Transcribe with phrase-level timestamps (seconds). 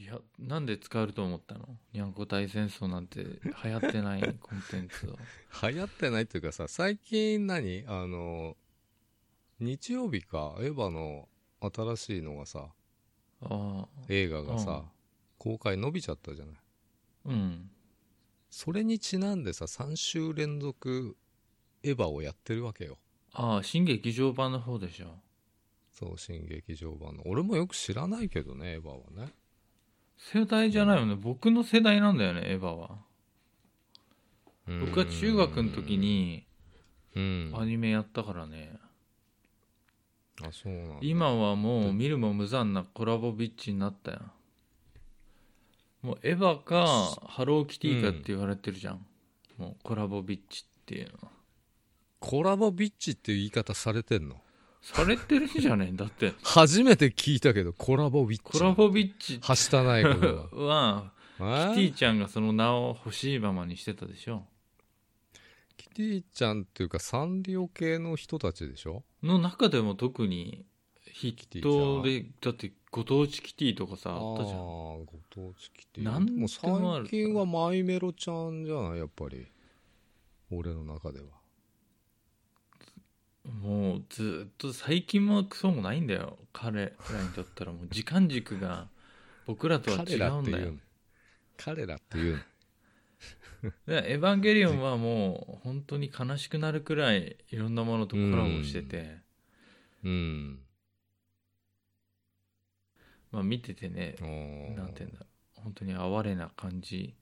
[0.00, 1.76] いやなんで使えると思ったの？
[1.92, 5.18] にゃんこ大戦争なんて流行ってない コンテンツを
[5.68, 7.84] 流行ってないっていうかさ、最近何？
[7.86, 8.56] あの、
[9.58, 11.28] 日曜日か、エヴァの
[11.60, 12.72] 新しいのがさ、
[13.42, 14.90] ああ映画がさ、うん
[15.38, 16.56] 公開伸びちゃったじゃない？
[17.26, 17.70] うん
[18.50, 21.16] それにちなんでさ、3週連続
[21.82, 22.98] エヴァをやってるわけよ。
[23.32, 25.18] ああ新劇場版の方でしょ
[25.92, 27.22] そう、新劇場版の。
[27.26, 29.32] 俺もよく知らないけどね、エヴァはね。
[30.32, 31.16] 世代じゃないよね。
[31.16, 32.98] 僕の世代なんだよねエヴァは。
[34.68, 34.80] うん。
[34.86, 36.46] 僕は中学の時、に
[37.16, 37.52] うん。
[37.56, 38.78] アニメやったからね。
[40.42, 40.96] あ、そうなんだ。
[41.00, 44.20] 今はもう見るも無残なコラボビッチになったよ
[46.02, 46.86] もうエヴァか
[47.26, 49.04] ハローキティかって言われてるじゃん、
[49.58, 51.28] もうコラボビッチっていうの
[52.20, 54.36] コラボビッチっていう言い方されてんの？
[54.82, 56.32] されてるじゃねだって。
[56.42, 58.58] 初めて聞いたけど、コラボビッチ。
[58.58, 59.38] コラボビッチ。
[59.42, 61.74] はしたないことはは。
[61.74, 64.44] キテえィちゃんがその名を欲しいままにしてたでしょ。
[65.76, 69.04] キティちゃんっていうかサンリオ系の人たちでしょ？
[69.22, 70.64] の中でも特に
[71.12, 74.58] ヒットでだってご当地キティとかさあったじゃん。
[74.58, 74.64] あー
[75.04, 76.04] ご当地キティ。
[76.04, 76.70] なんでも最
[77.08, 78.98] 近はマイメロちゃんじゃない？
[78.98, 79.46] やっぱり。
[80.52, 81.26] 俺の中では
[83.44, 86.38] もうずっと最近もクソもないんだよ。
[86.52, 88.88] 彼らにとったらもう 時間軸が
[89.46, 90.78] 僕らとは違うんだよっていうの。
[91.56, 92.42] 彼らっていう
[93.86, 99.18] エヴァンゲリオンはもう本当に悲しくなるくらいいろんなものとコラボしてて、
[100.04, 100.60] うん。
[103.30, 104.16] まあ見ててね
[104.76, 105.26] なんて言うんだろ
[105.58, 105.60] う。
[105.62, 107.14] 本当に哀れな感じ。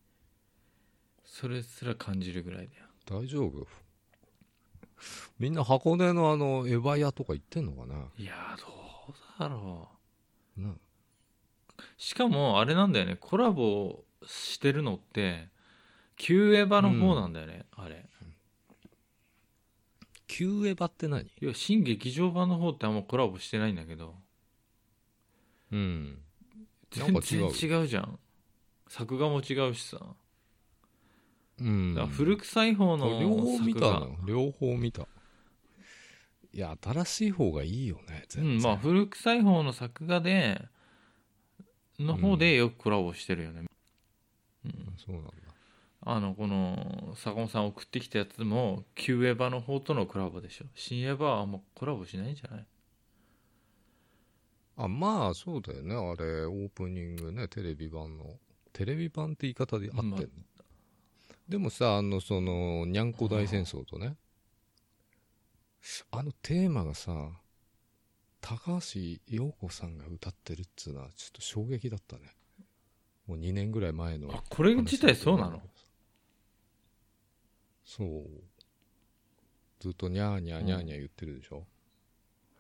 [1.25, 2.85] それすら感じるぐらいだよ。
[3.05, 3.67] 大丈夫？
[5.39, 8.07] みんな箱根のあのエヴァ屋とか行ってんのかな？
[8.19, 8.67] いやーど
[9.09, 9.89] うだろ
[10.57, 10.61] う。
[10.61, 10.75] な
[11.97, 13.17] しかもあれなんだよね。
[13.21, 15.49] コラボしてるのって
[16.17, 18.05] 旧エヴァの方なんだよね、あれ。
[20.27, 21.23] 旧エヴァって何？
[21.23, 24.15] いや新劇場版の方ってあんまコラボしてないんだけど。
[25.73, 26.19] うん。
[26.91, 28.19] 全然違うじゃん。
[28.89, 30.01] 作画も違うしさ
[31.61, 31.95] うん。
[31.95, 33.93] だから古臭い方の両方見作画。
[33.95, 35.07] たの両方見た。
[36.53, 40.61] いや新しい方がいいよねう全然、んまあ古臭い方の作画で
[41.99, 43.67] の方でよくコラボしてるよね、
[44.65, 44.73] うん。
[44.97, 45.33] そうなんだ。
[46.01, 50.65] あのこの坂本さん送ってきたやつも旧エヴァの方とのコラボでしょ。
[50.75, 52.67] 新エヴァはあんまコラボしないんじゃない？
[54.77, 55.95] あまあそうだよね。
[55.95, 58.25] あれオープニングねテレビ版の。
[58.73, 60.58] テレビ版って言い方で合ってんの、まあ
[61.49, 64.17] でもさあのそのにゃんこ大戦争とね
[66.11, 67.13] あのテーマがさ
[68.41, 72.23] 高橋洋子さんが歌ってるっつうのはちょっと衝撃だったね。
[73.27, 75.61] もう2年ぐらい前のあこれ自体そうなの？
[77.85, 78.25] そう。
[79.81, 81.65] ずっとニャーニャーニャーニャー言ってるでしょ、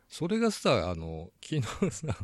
[0.08, 2.16] それがさあの昨日さ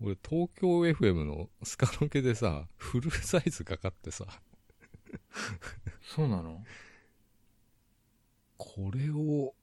[0.00, 4.24] 俺東京 FM のスカロケでさフルサイズかかってさ
[6.02, 6.64] そうなの？
[8.56, 9.54] これを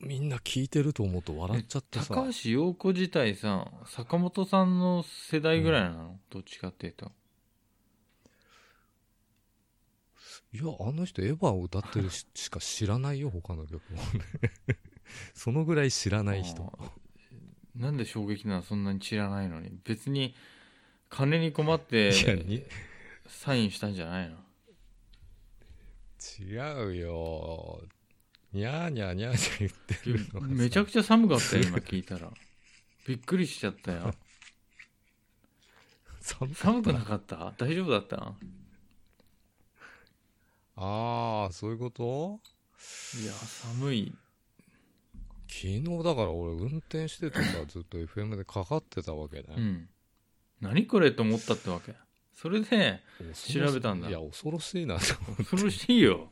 [0.00, 2.14] みんな聞いてると思うと笑っちゃってさ。
[2.14, 7.12] 高橋洋子自体さ坂本さんの世代ぐらいなの、どっちかっていうと。
[10.52, 13.98] いやあの人エヴァを歌ってるししか知らないよ他の曲も。
[13.98, 14.04] ね
[15.34, 16.72] そのぐらい知らない人。
[17.76, 18.62] なんで衝撃なの？
[18.62, 19.70] そんなに知らないのに。
[19.84, 20.34] 別に
[21.08, 22.64] 金に困っていやに
[23.30, 24.36] サインしたんじゃないの？
[26.38, 27.82] 違うよ。
[28.52, 30.52] ニャーニャーニャーニャー言ってるのがさ。
[30.52, 32.30] めちゃくちゃ寒かったよ今聞いたら。
[33.06, 34.14] びっくりしちゃったよ。
[36.20, 37.54] 寒か寒くなかった？
[37.56, 38.34] 大丈夫だった？
[40.76, 42.40] ああそういうこと？
[43.22, 44.12] いや寒い。
[45.48, 49.88] 昨日だから俺運転しててさずっと FM でかかってたわけね、うん。
[50.60, 51.94] 何これと思ったってわけ？
[52.40, 53.02] それで
[53.34, 54.08] 調べたんだ。
[54.08, 56.30] いや恐ろしいな恐ろしいよ。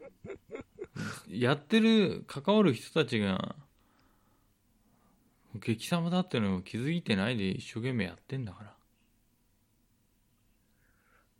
[1.30, 3.56] やってる関わる人たちが
[5.54, 8.76] 激寒だってのを気づいてないで一生懸命やってんだから。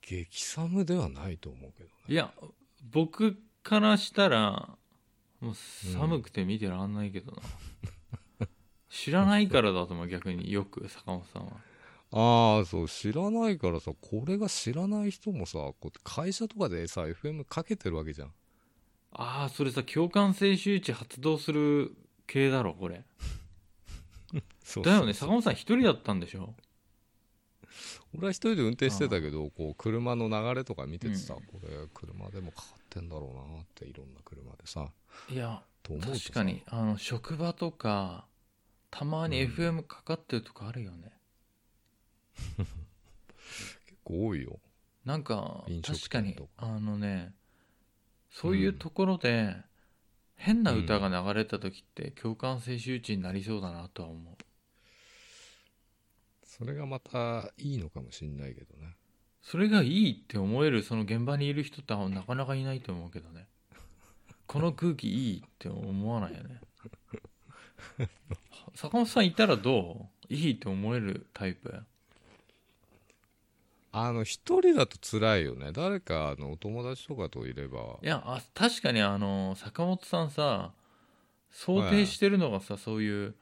[0.00, 1.94] 激寒ではないと思うけどね。
[2.08, 2.32] いや
[2.90, 4.78] 僕からしたら
[5.40, 7.32] もう寒くて見てらんないけど
[8.40, 8.48] な、
[8.88, 10.50] 知らないからだと思う逆に。
[10.50, 11.69] よく坂本さんは
[12.12, 18.32] ああそう知らないからさこれが知らない人もさこう会社とかでさ FM かけてるわけじゃん。
[19.12, 21.96] ああそれさ共感性周知発動する
[22.26, 23.04] 系だろこれ。
[24.64, 26.54] そうだよね坂本さん一人だったんでしょ？
[28.14, 31.42] 俺は一人で運転してたけどこう車の流れとか見ててさ、うん。
[31.46, 34.90] これ車でも変わってんだろうなっていろんな車でさ。
[35.28, 38.26] いや確かにあの職場とか
[38.90, 41.12] たまにうん FM かかってるとこあるよね、
[42.56, 42.68] 結
[44.04, 44.58] 構多いよ。
[45.04, 47.32] なんか確かにあのね
[48.30, 49.56] そういうところで
[50.36, 54.34] 変な歌が流れた時って共感性周知になりそうだなとは思う。
[56.44, 58.94] それがまたいいのかもしんないけどね。
[59.42, 63.46] それがいいって思えるその現場にいる人ってなかなかいないと思うけどね。
[64.46, 66.60] この空気いいって思わないよね。
[68.74, 70.34] 坂本さんいたらどう？
[70.34, 71.82] いいって思えるタイプ？
[73.92, 75.72] あの一人だと辛いよね。
[75.72, 77.98] 誰かあのお友達とかといれば。
[78.02, 80.72] いやあ確かにあの坂本さんさ
[81.50, 83.34] 想定してるのがさ、そういう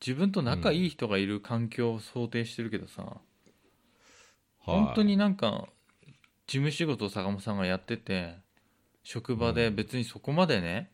[0.00, 3.20] 自分と仲いい人がいる環境を想定してるけどさ、はい。
[4.64, 5.66] 本当になんか
[6.46, 8.36] 事務仕事を坂本さんがやってて
[9.02, 10.92] 職場で別にそこまでね、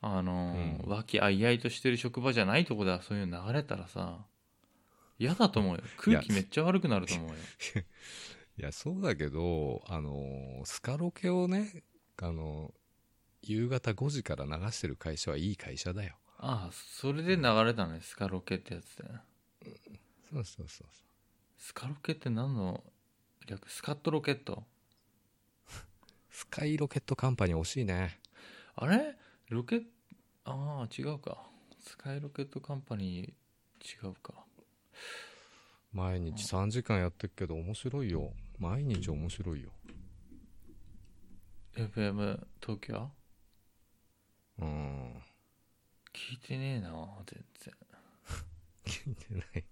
[0.00, 0.54] あの
[0.84, 0.90] うん。
[0.90, 4.24] 和気あいあいとしてる職場じゃないとこではそういうの流れたらさ
[5.18, 5.82] 嫌だと思うよ。
[5.96, 7.34] 空気めっちゃ悪くなると思うよ。
[8.58, 11.84] いやそうだけどあのスカロケをね
[12.16, 12.72] あの
[13.42, 16.16] 夕方5時から流してる会社はいい会社だよ。
[16.38, 19.04] ああそれで流れたねスカロケってやつで。
[20.32, 20.88] そうそうそう
[21.58, 22.82] スカロケって何の
[23.46, 23.70] 略？
[23.70, 24.64] スカットロケット？
[26.30, 28.20] スカイロケットカンパニー惜しいね。
[28.74, 29.16] あれ？
[29.48, 29.82] ロケ
[30.44, 31.50] ああ違うか。
[31.78, 34.45] スカイロケットカンパニー違うか
[35.96, 38.34] 毎日3時間やってるけど面白いよ。
[38.58, 39.70] 毎日面白いよ。
[41.74, 43.10] FM 東京？
[44.58, 45.22] うん。
[46.12, 46.90] 聞いてねえな
[47.24, 47.74] 全然。
[48.84, 49.64] 聞いてない。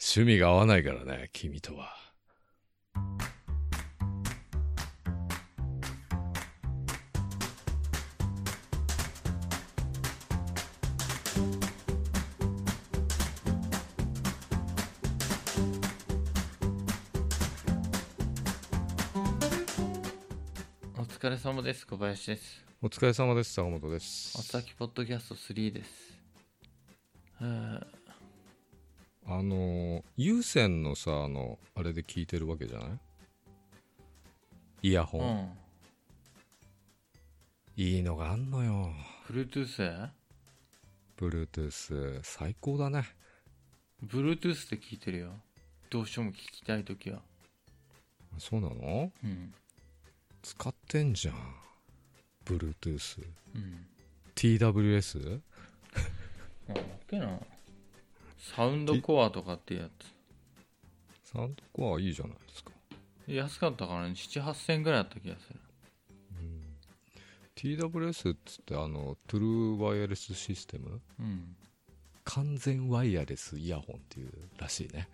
[0.00, 1.96] 趣味が合わないからね君とは
[21.22, 21.86] 疲れ様です。
[21.86, 22.64] 小林です。
[22.82, 23.52] お疲れ様です。
[23.52, 24.36] 坂本です。
[24.36, 26.18] お先ポッドキャスト3です。
[27.40, 27.86] えー
[29.24, 32.88] あの有線のさあのあれで聞いてるわけじゃない？
[34.88, 35.56] イヤホン、
[37.78, 37.84] うん。
[37.84, 38.90] いいのがあんのよ。
[39.30, 40.08] Bluetooth?
[41.16, 43.04] Bluetooth 最高だね。
[44.04, 45.34] Bluetooth で聞いてるよ。
[45.88, 47.20] どうしても聞きたいときは
[48.38, 49.12] そうなの？
[49.22, 49.54] うん
[50.42, 51.34] 使ってんじゃん。
[52.44, 53.24] Bluetooth
[53.54, 53.86] うん。
[54.34, 55.40] TWS?
[56.68, 57.38] なんだっけな。
[58.38, 59.88] サウンドコアとかってや
[61.24, 62.72] サウンドコアいいじゃないですか。
[63.24, 64.10] つ安かったからね。
[64.10, 65.60] 78000円ぐらいあった気がする。
[67.54, 71.56] TWS っつってあのトゥルーワイヤレスシステムうん。
[72.24, 75.08] 完全ワイヤレスイヤホンっていうらしいね。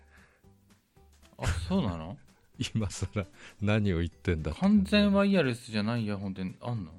[1.37, 2.17] あそうなの？
[2.75, 3.25] 今更
[3.61, 6.91] 何を言ってんだ完全ワイヤレスじゃないイヤホンってあんの？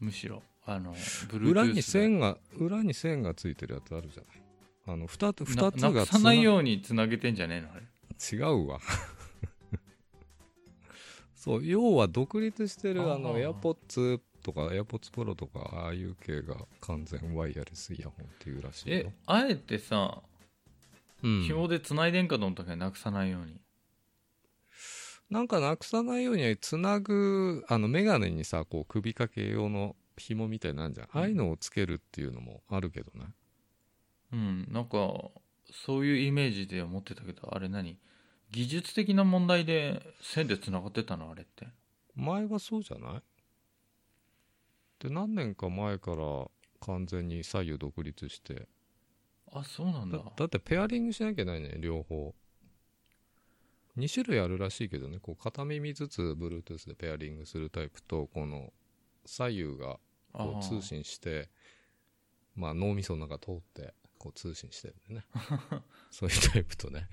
[0.00, 0.42] むしろ。
[0.64, 0.94] あの
[1.40, 4.42] 裏に線が裏に線がついてるやつあるじゃない。
[4.86, 7.72] あの 2, つ二つなながくさないようにつなげてんじゃねえの？
[7.72, 7.82] あれ。
[8.32, 8.78] 違うわ。
[11.34, 20.22] そう要は独立してるあの AirPods とか AirPods Pro とかああいう系が完全ワイヤレスイヤホンっていうらしいえよ、あえてさ
[21.24, 23.60] うん、紐でつないでんかと思ったけどなくさないように
[25.32, 33.28] なんかなくさないようにつなぐあのメガネにさこう首掛け用の紐みたいなんじゃん、ああいうのをつけるっていうのもあるけどね。
[34.34, 34.68] うん。
[34.70, 34.98] なんか
[35.72, 37.98] そういうイメージで思ってたけどあれ何？
[38.50, 41.30] 技術的な問題で線でつながってたの？
[41.30, 41.66] あれって。
[42.14, 43.22] 前はそうじゃない？
[45.02, 46.44] で何年か前から
[46.80, 48.68] 完全に左右独立して。
[49.50, 50.18] あそうなんだ。
[50.18, 52.34] だだってペアリングしなきゃいけないね両方
[53.98, 55.18] 2種類あるらしいけどね。
[55.20, 58.72] こう片耳ずつ Bluetooth でペアリングするタイプとこの
[59.26, 59.98] 左右が
[60.32, 61.50] こう通信して
[62.54, 65.24] まあ脳みその中通ってこう通信してるんでね。
[66.10, 67.08] そういうタイプとね。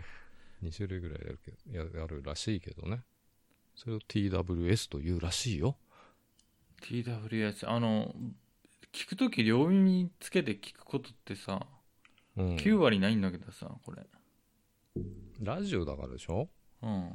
[0.64, 3.04] 2種類ぐらいやるけどややるらしいけどね。
[3.76, 5.78] それを TWS というらしいよ。
[6.82, 8.14] TWS あの
[8.94, 11.66] 聞く時両耳つけて聞くことってさ、
[12.38, 12.56] うん。
[12.56, 14.06] 9割ないんだけどさこれ。
[15.40, 16.50] ラジオだからでしょ？
[16.82, 16.90] うん。
[17.10, 17.14] あ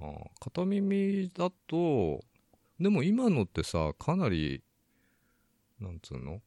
[0.00, 2.24] あ片耳だと
[2.80, 4.62] でも今のってさかなり
[5.80, 6.40] なんつうの？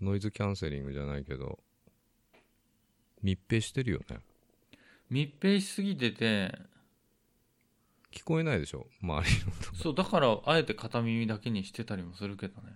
[0.00, 1.58] ノイズキャンセリングじゃないけど
[3.22, 4.18] 密閉してるよね。
[5.10, 6.52] 密閉しすぎてて
[8.10, 8.86] 聞こえないでしょ？
[9.00, 12.72] 周りの音そうだからあえて片耳だけにしてたりもするけどね。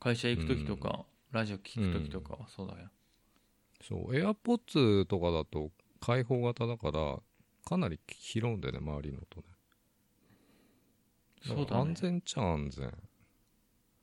[0.00, 2.88] 会社行く時とか、ラジオ聞く時とかはそうだよ、
[3.82, 7.18] そう AirPods とかだと開放型だから
[7.68, 9.46] かなり拾うんだよね周りの音ね。
[11.46, 11.80] そうだね。
[11.82, 12.86] 安全っちゃ安全。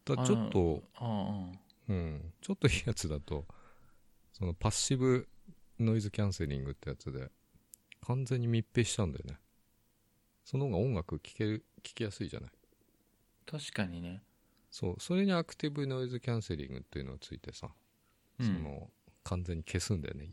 [0.06, 0.84] だちょっと
[1.88, 2.34] うん。
[2.42, 3.46] ちょっといいやつだと
[4.34, 5.28] そのパッシブ
[5.80, 7.32] ノイズキャンセリングってやつで
[8.06, 9.40] 完全に密閉しちゃうんだよね。
[10.44, 12.50] その方が音楽聴ける聴きやすいじゃない？
[13.50, 14.22] 確かにね、
[14.70, 14.96] そう。
[15.00, 17.70] それにアクティブノイズキャンセリングっていうのがついてさ、
[18.40, 18.92] うん、その
[19.24, 20.30] 完全に消すんだよね。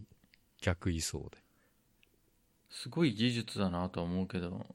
[0.60, 1.38] 逆位相で
[2.72, 4.66] すごい技術だなとは思うけど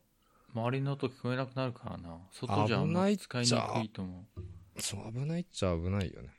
[0.54, 2.18] 周りの音聞こえなくなるからな。
[2.32, 4.82] 外じゃあんま危ないっちゃ使いにくいと思う。
[4.82, 6.30] そう危ないっちゃ危ないよね。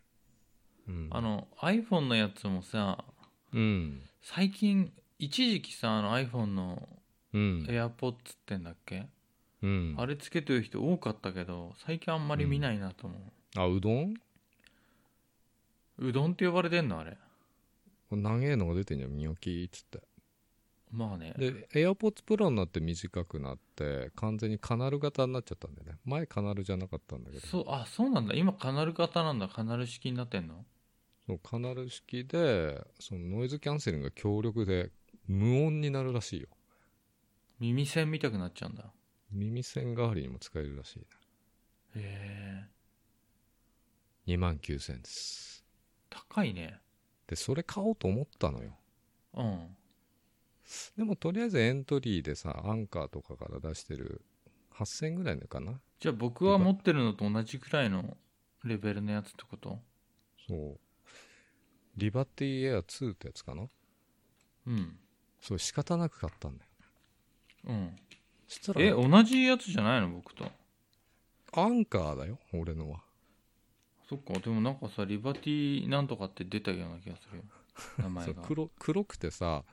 [0.88, 1.09] うん。
[1.11, 3.05] あの iPhone のやつもさ
[3.53, 4.03] うん。
[4.23, 6.88] 最近一時期さあの iPhone の
[7.33, 7.67] うん。
[7.69, 9.07] AirPods ってんだっけ、
[9.62, 9.95] うん。
[9.99, 13.17] あれつけてる人多かったけど最近あんまり見ないなと思
[13.57, 14.15] あうどん？
[15.99, 17.17] う、うどんって呼ばれてんのあれ。
[18.11, 20.00] 長えのが出てんじゃんニョキーっつって
[20.90, 21.35] まあね。
[21.37, 25.99] で AirPods Pro になって短くなって完全にカナル型になっちゃったんだよね。
[26.04, 27.47] 前カナルじゃなかったんだけど。
[27.47, 28.35] そうあそうなんだ。
[28.35, 29.49] 今カナル型なんだ。
[29.49, 30.64] カナル式になってんの？
[31.26, 34.90] そうカナル式でそのノイズキャンセリングが強力で
[35.26, 36.49] 無音になるらしいよ。
[37.61, 38.90] 耳栓見たくなっちゃうんだ。
[39.30, 41.04] 耳栓代わりにも使えるらしいへ
[41.97, 41.99] え。
[41.99, 42.71] ね
[44.26, 45.64] 2万9000円です。
[46.09, 46.80] 高いね。
[47.26, 48.78] でそれ買おうと思ったのよ。
[49.35, 49.76] うん
[50.96, 54.20] でもとりあえずエントリーでさアンカーとかから出してる
[54.75, 55.80] 8000円ぐらいのかな？
[55.98, 58.16] じゃあ僕は持ってるのと同じくらいの
[58.64, 59.78] レベルのやつってこと？
[60.46, 60.78] そう。
[61.96, 63.64] リバティエア2ってやつかな？
[64.66, 64.96] うん。
[65.40, 66.70] それ仕方なく買ったんだよ。
[67.68, 67.96] うん。
[68.46, 70.10] そしたらえ同じやつじゃないの？
[70.10, 70.44] 僕と。
[71.54, 73.00] アンカーだよ俺のは。
[74.08, 74.34] そっか。
[74.38, 77.44] でもなんかさリバティなんとかって出たような気がするよ
[77.99, 78.42] 名前が。
[78.42, 79.64] 黒黒くてさ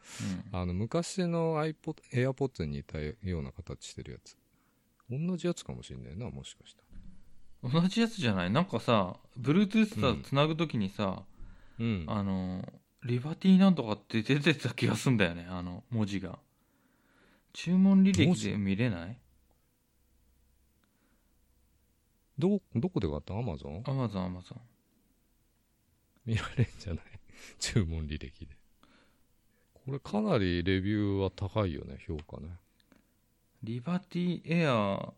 [0.51, 0.59] うん。
[0.59, 4.37] あの昔の iPod AirPods に似たような形してるやつ。
[5.09, 7.81] 同じやつかもしんないなもしかしたら。
[7.81, 8.51] 同じやつじゃない？
[8.51, 11.23] なんかさ Bluetooth つなぐときにさ、
[11.79, 12.05] うん。
[12.07, 12.63] あの
[13.03, 16.39] リバティなんとかって出てた気がすんだよねあの文字が。
[17.53, 19.17] 注文履歴で見れない？
[22.37, 23.33] どどこで買った？
[23.33, 24.61] アマゾンアマゾンアマゾン
[26.25, 27.14] 見られんじゃない？
[27.59, 28.55] 注文履歴で。
[29.73, 32.49] これかなりレビューは高いよね評価ね。
[33.63, 35.13] リバティエア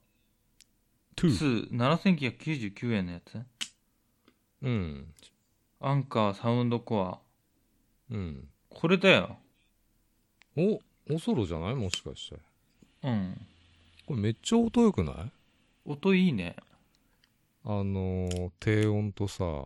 [1.16, 3.40] 2 27999円のやつ？
[4.62, 5.14] うん。
[5.80, 7.20] アンカーサウンドコア
[8.10, 8.50] うん。
[8.70, 9.38] これだよ。
[10.56, 10.82] お
[11.14, 11.76] おそろじゃない？
[11.76, 12.38] もしかして。
[13.04, 13.48] うん。
[14.06, 15.32] これめっちゃ音良くない？
[15.86, 16.56] 音いいね。
[17.64, 19.66] あのー低音とさ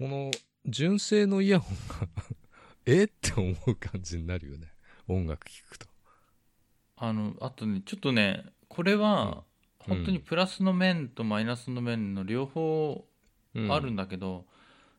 [0.00, 0.30] この
[0.64, 2.08] 純正のイヤホンが
[2.86, 3.04] え？
[3.04, 4.68] って思う感じになるよね。
[5.06, 5.86] 音楽聴くと。
[6.96, 9.44] あのあとねちょっとねこれは
[9.86, 9.96] うん。
[9.96, 13.04] 本当にプラスの面とマイナスの面の両方
[13.54, 13.70] うん。
[13.70, 14.46] あるんだけど、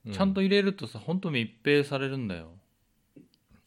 [0.06, 2.52] うちゃんと入れるとさ本当密閉されるんだよ。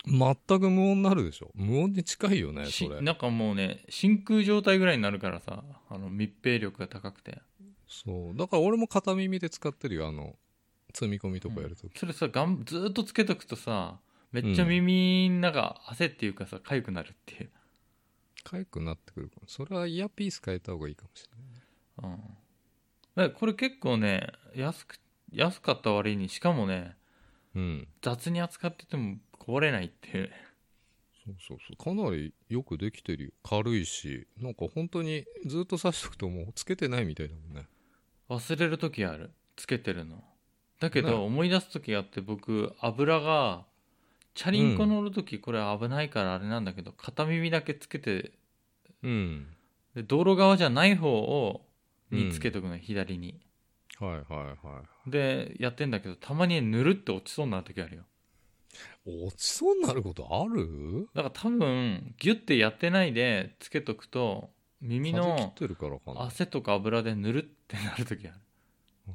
[0.07, 1.51] 全く無音になるでしょ？
[1.57, 2.99] 無音に近いよねそれ。
[2.99, 7.43] しなんかもうね真空状態ぐらいになるからさあの密閉力が高くて。
[7.89, 8.37] そう。
[8.37, 10.37] だから俺も片耳で使ってるよあの
[10.95, 13.99] 積み込みとかやるとき、それさがんずーっとつけとくとさ
[14.33, 17.51] めっちゃ耳の中汗っていうかさ痒くなるっていう、
[18.43, 22.19] かゆくなってくるからそれはイヤピース変えた方がいいかもしれない
[23.17, 24.97] うん、これ結構ね安く
[25.33, 26.97] 安かった割にしかもね
[27.55, 27.89] うん。
[28.03, 30.31] 雑に扱ってても壊れないっていう。
[31.25, 31.97] そうそうそう。
[31.97, 33.31] かなりよくできてるよ。
[33.43, 37.67] 軽いしなんか本当にずっと刺しとくともうつけてないみたいだもんね。
[38.29, 39.31] 忘れる時ある。
[39.57, 40.23] つけてるの
[40.81, 43.65] だけねど思い出す時あって僕油が
[44.35, 48.33] チャリンコ乗る時これ危ないからあれなんだけど片耳だけつけて
[49.03, 49.47] うん。
[49.95, 51.61] で道路側じゃない方を
[52.11, 53.41] につけとくの、左に。
[54.01, 58.03] はいはいはでやってんだけどたまにぬるって落ちそうになる時あるよ。
[59.07, 61.09] い落ちそうになることある？
[61.15, 64.51] だから多分ギュッてやってないでつけとくと
[64.81, 66.23] 耳の風切ってるからかな。
[66.23, 68.37] あ汗とか油でぬるってなる時ある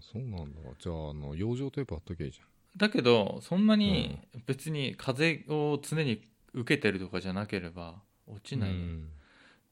[0.01, 0.59] そうなんだ。
[0.79, 2.41] じゃああの養生テープ貼っときゃいいじ
[2.77, 7.95] だけどそんなに別に風を常に受けてるとかじゃなければ
[8.27, 9.09] 落ちゃんない、うん。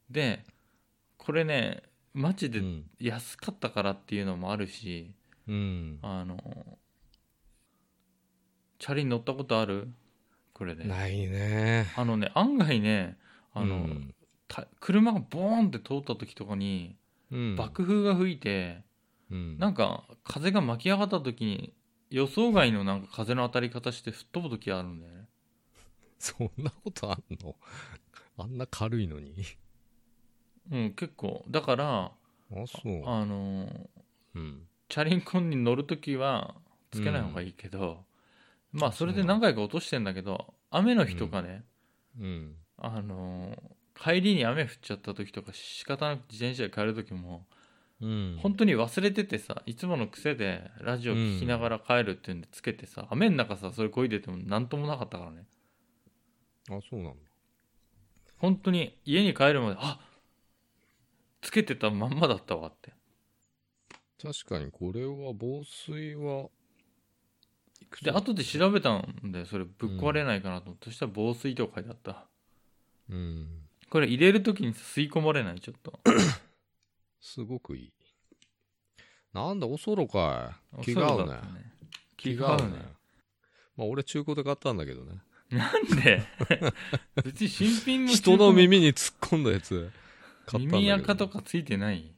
[0.09, 0.43] で
[1.17, 1.83] これね
[2.13, 2.83] マジでうん。
[2.99, 5.13] 安かったからっていうのもあるし、
[5.47, 5.99] うん。
[6.01, 6.37] あの
[8.79, 9.87] チャリに乗ったことある？
[10.53, 11.91] これでないね。
[11.95, 13.17] あのね案外ね
[13.53, 14.15] あの、うん。
[14.47, 16.95] た車がボーンって通った時とかに
[17.31, 17.55] うん。
[17.55, 18.81] 爆風が吹いて、
[19.31, 19.57] うん。
[19.57, 21.73] なんか風が巻き上がった時に
[22.09, 25.25] 予想外のなんか風の当たり方して吹っ飛ぶ時あるんだよね。
[26.19, 27.55] そんなことあんの？
[28.37, 29.33] あんな軽いのに？
[30.71, 31.43] うん結構。
[31.49, 32.11] だからあ
[32.67, 33.03] そう。
[33.07, 33.87] あのー
[34.35, 34.67] うん。
[34.89, 36.55] チャリンコに乗る時は
[36.91, 38.05] つけない方がいいけど、
[38.71, 41.65] まあそれで何回か落としてんだけど雨の日とかね、
[42.19, 42.55] うん。
[42.77, 43.61] あのー
[43.99, 47.47] 帰りに雨降っちゃった時とか仕方なく自転車で帰る時も
[48.01, 48.39] うん。
[48.41, 55.45] 本当に忘れててさいつもの癖でラジオ聞きながら帰るっていうんでつけてさ、雨の中さそれこいでても何ともなかったからね。
[56.69, 57.19] あそうなんだ
[58.37, 59.99] 本当に家に帰るまであ
[61.41, 62.93] つけてたまんまだったわって。
[64.21, 66.49] 確かにこれは防水は
[68.01, 72.25] で後で調べたんでそれぶっ壊れないかなと思って、そしたら防水と書いてあった。
[73.09, 73.47] うん。
[73.89, 75.99] これ入れる時に吸い込まれないちょっと
[77.19, 77.93] すごくいい。
[79.33, 80.81] なんだおそろかい。
[80.83, 81.37] 気が合うね。
[82.15, 82.77] 気が合うね。
[83.75, 85.21] まあ俺中古で買ったんだけどね。
[85.49, 86.23] なんで？
[87.23, 89.91] 別に新品も人の耳に突っ込んだやつ
[90.45, 92.13] 買ったんだけど、耳垢とかついてない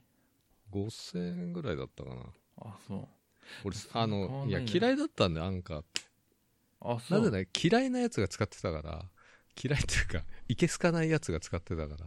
[0.71, 2.23] ？5000円ぐらいだったかな。
[2.61, 3.07] あそう。
[3.63, 6.01] 俺あのいや嫌いだったんだよアンカーって。
[6.81, 7.19] あそう。
[7.21, 9.09] なぜね嫌いなやつが使ってたから。
[9.61, 12.05] 嫌いっていうかいけすかないやつが使ってたから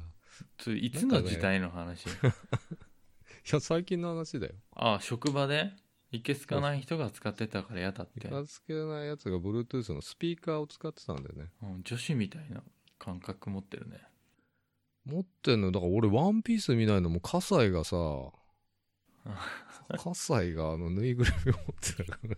[0.66, 2.06] いつの時代の話、
[3.52, 4.54] や最近の話だよ。
[4.74, 5.72] あ職場で？
[6.12, 11.50] いけすかない人が使ってたから嫌だって、いかつけないやつが Bluetooth のスピーカーを使ってたんだよね。
[11.62, 12.62] うん、女子みたいな
[12.98, 13.98] 感覚持ってるね。
[15.06, 15.72] 持ってんのよ。
[15.72, 17.96] だから俺ワンピース見ないのも葛西がさ
[19.88, 22.36] 葛西があのぬいぐるみを持ってたから。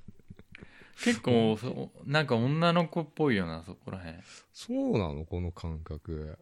[1.02, 4.22] 結構そうなんか女の子っぽいよなそこらへん
[4.52, 5.24] そうなの？
[5.24, 6.38] この感覚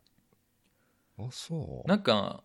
[1.18, 1.88] あそう？
[1.88, 2.42] なんか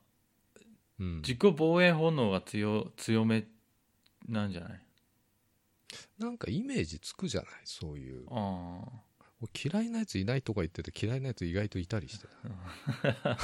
[0.99, 3.45] うん、自己防衛本能が強強め
[4.27, 4.82] なんじゃない？
[6.17, 7.51] なんかイメージつくじゃない？
[7.65, 8.25] そういう。
[8.32, 8.82] あ
[9.39, 12.27] 俺嫌いなやついないとか言ってて嫌いなやつ意外といたりして。
[13.23, 13.36] あ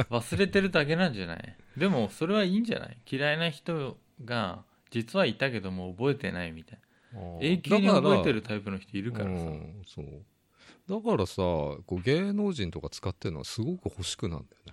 [0.08, 1.56] 忘れてるだけなんじゃない？
[1.76, 2.96] でもそれはいいんじゃない？
[3.10, 6.78] 嫌いな人が実はいたけども覚えてないみたい
[7.12, 7.18] な。
[7.42, 10.22] 永久に覚えてるタイプの人いるからさ、うん、そう
[10.88, 14.72] だからさこう芸能人とか使ってるのはすごく欲しくなんだよ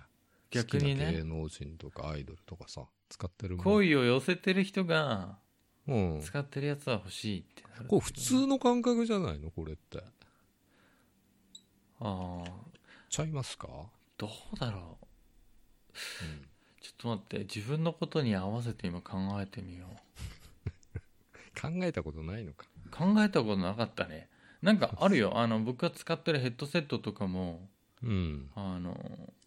[0.50, 5.38] 逆に好きな芸ね能人とかアイドルとかさ使ってるもん好意を寄せてる人が
[5.86, 6.20] うん。
[6.20, 9.50] 使ってるやつは欲しいってなるこう普通の感覚じゃないの？
[9.50, 9.98] これって。
[12.00, 12.44] ああ。
[13.08, 13.68] ちゃいますか、
[14.18, 16.24] どうだろう。
[16.24, 16.48] うん。
[16.80, 17.38] ちょっと待って。
[17.40, 19.86] 自分のことに合わせて今考えてみよ
[21.60, 22.66] 考えたことないのか。
[22.86, 24.28] う考えたことなかったね
[24.66, 25.38] なんかあるよ。
[25.38, 27.68] あの僕が使ってるヘッドセットとかも
[28.02, 28.50] うん。
[28.56, 28.96] あの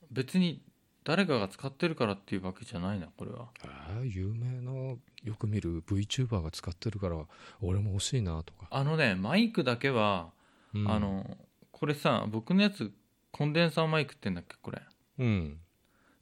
[0.10, 0.64] 別に
[1.04, 3.50] 誰かが使ってるからっていうわけじゃないなこれは。
[3.66, 7.18] ああ有名なよく見る VTuber が使ってるから
[7.62, 10.32] 俺も欲しいなとか、あのねマイクだけは、
[10.74, 10.90] うん。
[10.90, 11.26] あの
[11.74, 12.90] これさ僕のやつ
[13.32, 14.82] コンデンサーマイクってんだっけこれ。
[15.20, 15.58] うん。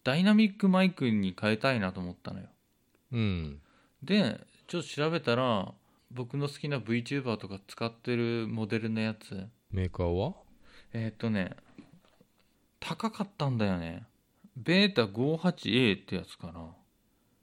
[0.03, 2.47] ダイナミックマイクに変えたいなと思ったのよ。
[3.11, 3.61] うん。
[4.01, 5.71] でちょっと調べたら
[6.11, 9.47] 僕の好きな VTuber とか使ってるモデルのやつ。
[9.71, 10.33] メーカーは？
[10.93, 11.51] えーっ、とね
[12.79, 14.05] 高かったんだよね。
[14.55, 16.73] ベータ 58A ってやつかな。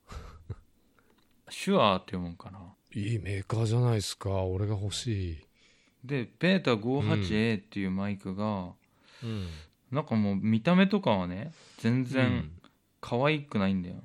[1.50, 2.74] シュアーって読むんかな。
[2.94, 4.30] いいメーカーじゃないですか。
[4.44, 5.38] 俺が欲しい。
[6.04, 8.72] でベータ 58A っていうマイクが、
[9.22, 9.48] うん。
[9.90, 12.60] なんかもう見た目とかはね全う然ん。
[13.00, 13.96] 可愛くないんだよ、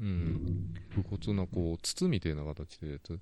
[0.00, 0.72] うん。
[0.94, 3.18] 武骨なこう筒みたいな形してるやつ？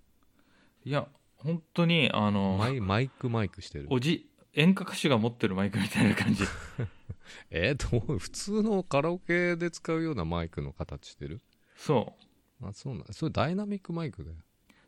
[0.84, 3.86] いや本当にあのマイマイクマイクしてる。
[3.90, 6.44] おじ演歌歌手が持ってるマイクみたいな感じ。
[7.50, 11.40] えー、どう普通のカラオケで使うようなマイクの形してる？
[11.76, 12.14] そ
[12.62, 12.66] う。
[12.66, 14.36] あそうなんそれダイナミックマイクだよ。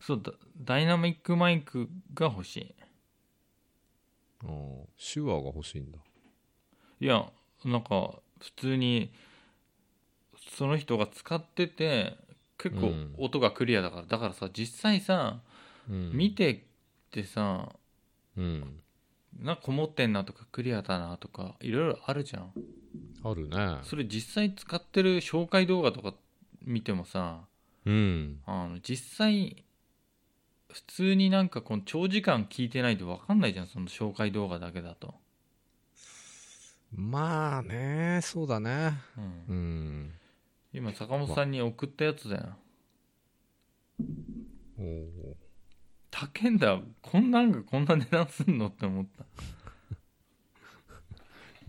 [0.01, 2.75] そうダダイナミックマイクが欲しい。
[4.45, 5.99] あー手話が欲しいんだ。
[7.01, 7.31] いや
[7.65, 9.11] なんか普通に
[10.51, 12.17] その人が使ってて
[12.59, 13.15] 結構うん。
[13.19, 15.56] 音がクリアだから、だからさ実際さうん
[15.89, 16.59] 見てっ
[17.11, 17.69] てさ
[18.37, 18.81] うん。
[19.39, 22.53] なんかこもってんなとかクリアだなとかいろいろあるじゃん。
[23.25, 23.79] あるね。
[23.83, 26.15] それ実際使ってる紹介動画とか
[26.65, 27.41] 見てもさ
[27.85, 28.41] うん。
[28.47, 29.65] あの実際
[30.73, 35.15] 普通になんかこの長時間聞いてないと分かんないじゃんその紹介動画だけだと、
[36.95, 38.99] まあねそうだね。
[39.17, 39.25] うん。
[39.49, 40.13] うん。
[40.73, 42.57] 今坂本さんに送ったやつだよ。
[44.79, 45.46] おー
[46.19, 49.25] 高えんだこんなんがこんな値段すんのって思った。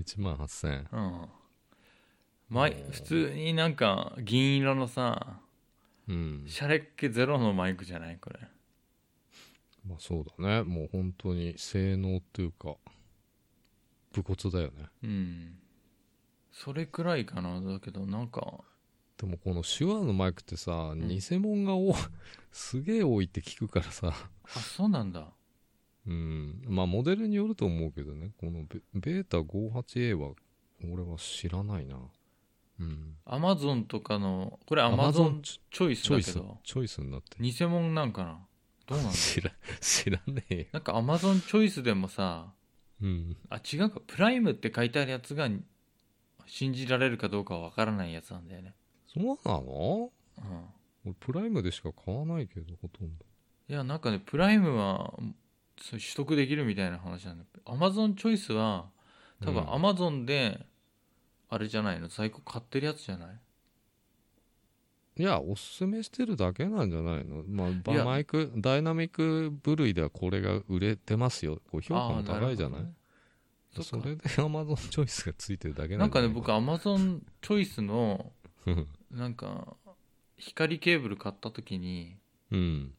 [0.01, 0.87] 1万8000円。
[0.93, 1.25] うん。
[2.47, 5.41] マイ普通になんか銀色のさ
[6.07, 6.45] うん。
[6.47, 8.39] シャレっ気ゼロのマイクじゃないこれ。
[9.85, 10.63] まあそうだね。
[10.63, 12.75] もう本当に性能っていうか
[14.13, 14.85] 武骨だよね。
[15.03, 15.59] うん。
[16.53, 17.59] それくらいかな。
[17.59, 18.61] だけどなんか
[19.17, 21.07] でもこの手話のマイクってさ、ん。
[21.07, 21.95] 偽物がお
[22.51, 24.13] すげえ多いって聞くからさ。
[24.43, 25.27] あそうなんだ。
[26.05, 26.61] うん。
[26.67, 28.31] まあモデルによると思うけどね。
[28.37, 30.33] このベベータ 58A は
[30.83, 31.99] 俺は知らないな。
[32.79, 33.17] うん。
[33.25, 37.43] アマゾンとかのこれアマゾン Amazon チョイスチョイスだけどチョイスになってる。
[37.43, 38.47] 偽物なんかな？
[38.85, 39.51] どうなんだ知ら
[39.81, 40.65] 知らねえよ。
[40.73, 42.53] なんかアマゾンチョイスでもさ
[43.01, 43.35] うん。
[43.49, 43.99] あ違うか。
[44.05, 45.49] プライムって書いてあるやつが
[46.45, 48.73] 信じられるかどうかはわからないやつなんだよね
[49.17, 50.11] そうなの？
[50.37, 50.43] うん。
[51.05, 53.25] 俺プライムでしか買わないけどほとんど。
[53.69, 55.13] いやなんかねプライムは
[55.81, 57.45] そう取得できるみたいな話なんだ。
[57.65, 58.85] アマゾンチョイスは
[59.43, 59.73] 多分うん。
[59.73, 60.65] アマゾンで
[61.49, 62.07] あれじゃないの？
[62.07, 63.29] 在庫買ってるやつじゃない？
[65.19, 67.43] いやおすすめしてるだけなんじゃないの？
[67.47, 68.05] まあバいや。
[68.05, 71.59] マイクダイナミック部類ではこれが売れてますよ。
[71.71, 72.79] こう評価も高いじゃない？
[72.81, 72.93] あーるほどね。
[73.71, 74.03] そっか。
[74.03, 78.31] それでアマゾンチョイスがついてるだけなんかねじゃい僕アマゾンチョイスのうん
[79.11, 79.75] なんか
[80.37, 82.17] 光ケーブル買った時に
[82.51, 82.93] うん。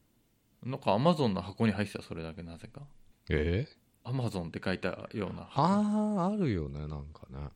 [0.65, 2.81] なんかアマゾンの箱に入ってたそれだけなぜか。
[3.29, 3.67] え？
[4.03, 5.61] アマゾンって書いたような箱。
[5.61, 7.47] あああるよねなんかね。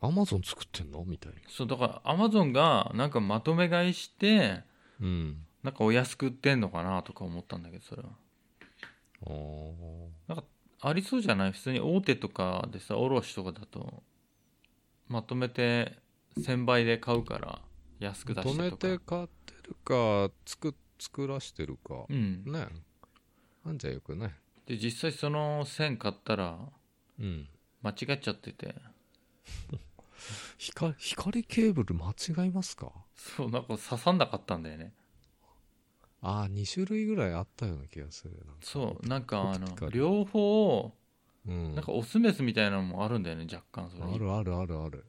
[0.00, 1.04] アマゾン作ってんの？
[1.04, 1.38] みたいな。
[1.48, 4.60] そうだからアマゾンがなんかまとめ買いして
[5.00, 5.44] うん。
[5.62, 8.08] なんかお安く売ってんのかなとか思ったんだけどそれは。
[10.28, 10.42] あー。
[10.84, 11.52] ありそうじゃない？
[11.52, 14.02] 普通に大手とかでさ卸とかだと
[15.08, 15.96] まとめて
[16.38, 17.60] 1000倍で買うから
[18.00, 18.88] 安く出止めしてとか。
[18.88, 22.06] て買ってるか作作らしてるか。
[22.08, 22.44] うん。
[22.44, 22.68] ね。
[23.64, 24.34] なんじゃよくね。
[24.66, 26.58] で実際その線買ったら
[27.18, 27.48] うん。
[27.82, 28.74] 間違っちゃってて。
[30.58, 32.92] 光光ケーブル間違いますか？
[33.16, 34.94] そうなんか刺さんなかったんだよね。
[36.20, 40.94] ああ2種類ぐらいあったような気がするそうなんかあの両方
[41.46, 41.74] うん。
[41.74, 44.04] なんかオスメスみたいなのもあるんだよね若干それ。
[44.04, 45.04] あるあるあるある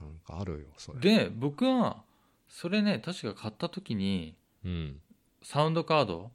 [0.00, 1.00] なんかあるよそれ。
[1.00, 2.04] で僕は
[2.48, 5.00] それね確か買った時にうん。
[5.42, 6.30] サウンドカード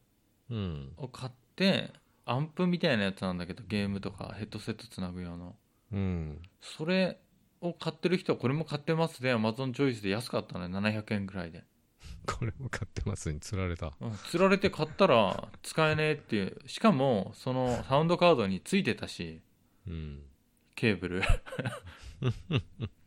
[0.49, 0.93] うん。
[0.97, 1.91] を買って
[2.25, 5.55] アンプみたいなやつなんだけどゲームとかヘッドセットつなぐ用の。
[5.91, 6.41] うん。
[6.61, 7.19] それ
[7.61, 11.63] を買ってる人はこれも買ってますで Amazon チョイスで安かったね700円ぐらいで、
[12.27, 13.93] これも買ってますに釣られた。
[13.99, 16.61] うん、つられて買ったら使えねえっていう。
[16.67, 19.41] しかもそのサウンドカードについてたし
[19.87, 20.23] うん。
[20.75, 21.21] ケーブル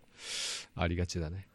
[0.74, 1.46] ありがちだね。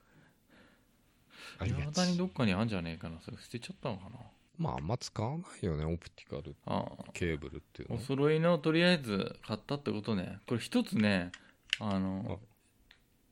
[1.59, 3.19] ありが未だにちどっかにあんじゃねえかな。
[3.21, 4.17] それ捨てちゃったのかな。
[4.57, 7.11] まああんま使わないよねオプティカルああ。
[7.13, 7.95] ケーブルっていうの。
[7.95, 10.39] お揃いのとりあえず買ったってことね。
[10.47, 11.31] これ一つね
[11.79, 12.39] あの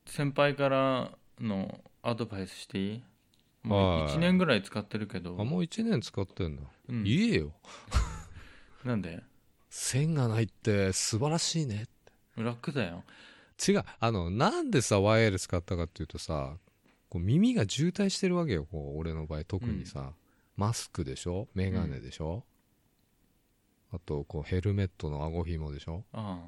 [0.06, 3.02] 先輩からのアドバイスしていい？
[3.62, 5.36] もうはい1年ぐらい使ってるけど。
[5.38, 7.04] あもう1年使ってんだ、うん。
[7.04, 7.52] 言えよ。
[8.84, 9.22] なんで？
[9.70, 11.86] 線がないって素晴らしいね
[12.36, 13.04] 楽だよ
[13.68, 13.84] 違う。
[13.98, 16.56] あのなんでさワイヤレス買ったかっていうとさ
[17.08, 19.44] こう耳が渋滞してるわけよこう俺の場合。
[19.44, 20.12] 特にさ、
[20.56, 21.48] マスクでしょ？
[21.54, 22.44] メガネでしょ、
[23.92, 25.92] あとこうヘルメットの顎ひもでしょ？
[25.92, 26.38] もあ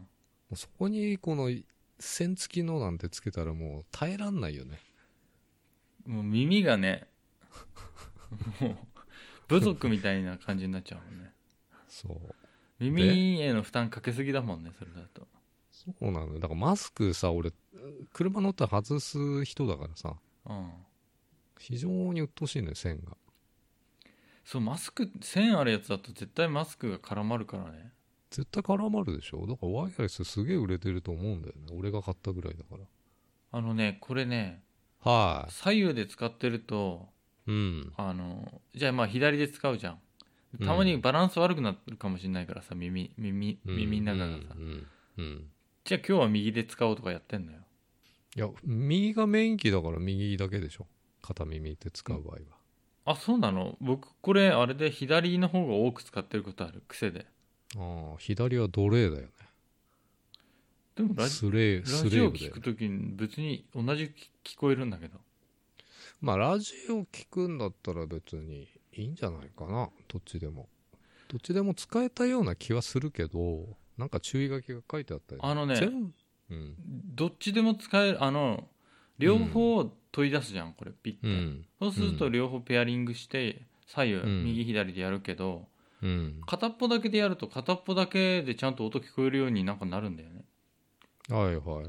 [0.51, 1.51] うそこにこの
[1.99, 4.79] 線付きのなんてつけたらもう耐えらんないよね。
[6.07, 7.07] あもう耳がね
[8.61, 8.77] もう
[9.49, 11.33] 部族みたいな感じになっちゃうもんね。
[11.89, 12.35] そう。
[12.85, 15.27] 耳への負担かけすぎだもんねそれだと
[15.85, 16.39] そうなのよ。
[16.39, 17.53] だからマスクさ俺
[18.13, 20.15] 車乗ったら外す人だからさ。
[20.47, 20.71] うん。
[21.59, 23.17] 非常に鬱陶しいのよ線が。
[24.45, 27.93] そうマスク線あるやつだと絶対マスクが絡まるからね。
[28.31, 29.47] 絶対絡まるでしょ？
[29.47, 31.77] だからワイヤレスすげえ売れてると思うんだよね。
[31.77, 32.85] 俺が買ったぐらいだから。
[33.53, 34.63] あのねこれね
[35.01, 37.09] は左右で使ってると
[37.47, 37.93] いうん。
[37.97, 39.99] あのじゃあまあ左で使うじゃん。
[40.65, 44.87] たまにバランス悪くなるかもしれないからさ耳耳耳の中がさ、うんうん
[45.19, 45.47] うん
[45.85, 47.59] じゃあ今日は右で使おうとかやってんだよ。
[48.37, 50.87] いや右がメイン機だから右だけでしょ。
[51.21, 52.41] 片耳で使う場合は、
[53.05, 53.77] あそうなの？
[53.81, 57.27] 僕これあれで左の方が多く使ってることある癖で。
[57.77, 59.29] ああ左は奴隷だよね。
[60.95, 64.13] でもラジスレースラジオレーブだよ聞くときに別に同じ
[64.45, 65.19] 聞こえるんだけど。
[66.21, 69.91] まあラジオ聞くんだったら別にいいんじゃないかな。
[70.07, 70.69] どっちでも。
[71.29, 73.67] どっちでも使えたような気はするけど
[74.03, 75.81] なんか注意書きが書いてあったりあのね
[76.51, 76.75] うん。
[77.15, 78.65] どっちでも使えるあの
[79.17, 81.65] 両方取り出すじゃんこれピッて、うん。
[81.81, 84.45] そうすると両方ペアリングして左右、ん。
[84.45, 85.69] 右左でやるけど
[86.03, 86.41] うん。
[86.45, 90.45] 片っぽだけでやると片っぽだけでちゃんと音聞こえるようになんかなるんだよね。
[91.29, 91.89] はいはいはい。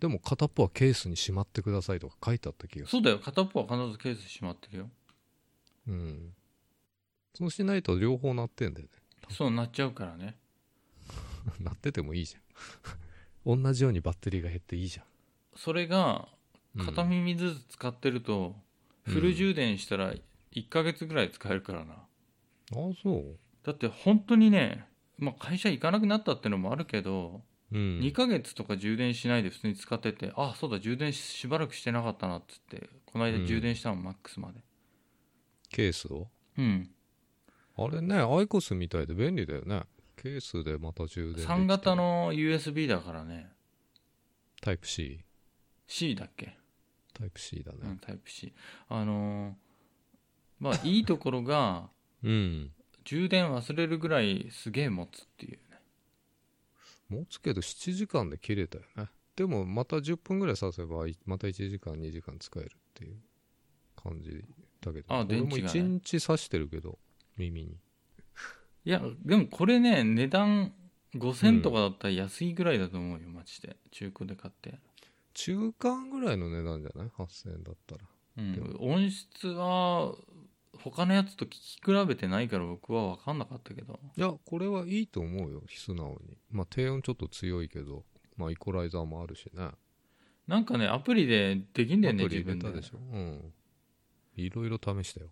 [0.00, 3.20] でも片っぽはケースにしまってくださいとか書いてあった気がすそうだよ。
[3.20, 4.90] 片っぽは必ずケースしまってるよ。
[5.86, 5.94] る。
[5.94, 6.34] うん。
[7.34, 8.90] そうしないと両方鳴ってんだよね。
[9.30, 10.36] そうなっちゃうからね
[11.60, 12.38] 鳴っててもいいじゃ
[13.54, 13.60] ん。
[13.62, 15.06] 同じようにバッテリーが減っていいじゃん。
[15.56, 16.28] それが
[16.76, 18.56] うん片耳ずつ使ってると、
[19.04, 20.14] フル充電したら
[20.52, 21.96] 1ヶ月ぐらい使えるからな、あ
[22.72, 23.38] あ、そう。
[23.62, 24.86] だって本当にね、
[25.18, 28.00] まあ、会社行かなくなったってのもあるけど、うん。
[28.00, 34.60] 2ヶ月とか充電しないで普通に使っててあそうだ充電ししばらくしてなかったなっつってこの間充電したの、マックスまで
[35.68, 36.28] ケースを？
[36.56, 36.90] うん
[37.74, 39.84] あれね、アイコスみたいで便利だよね。
[40.22, 43.50] ケースでまた充電できて3型の USB だからね
[44.60, 45.24] タイプ C。
[45.88, 46.56] C だっけ、
[47.12, 47.98] タイプ C だうん、ね。
[48.00, 48.52] タイプ C
[48.88, 49.52] あのー
[50.60, 51.90] まあいいところが
[52.22, 52.72] うん。
[53.04, 55.80] 充電忘れるぐらいすげえ持つっていうね
[57.08, 59.08] 持つけど7時間で切れたよね。
[59.34, 63.16] でもまた10分ぐらい刺せば、いまた1時間、2時間使えるっていう
[63.96, 64.44] 感じ
[64.80, 65.14] だけど。
[65.14, 66.98] あ俺も電池がね1日刺してるけど、
[67.36, 67.78] 耳に。
[68.84, 70.72] いやでもこれね値段
[71.14, 74.78] 5000とかだったら安いぐらいだと思うよマジで中古で買って
[75.34, 78.00] 中間ぐらいの値段じゃない ?8000 円だったら。
[78.38, 80.14] うん、音質は
[80.78, 86.36] 他のやつと聞き比べてないから僕は分かんなかったけどいや、これはいいと思うよ、素直に。
[86.50, 88.04] まあ、低音ちょっと強いけど、
[88.36, 89.68] まあ、イコライザーもあるしね。
[90.46, 92.98] なんかねアプリでできんだよね自分ででしょ？
[92.98, 93.52] うん。
[94.36, 95.28] いろいろ試したよ。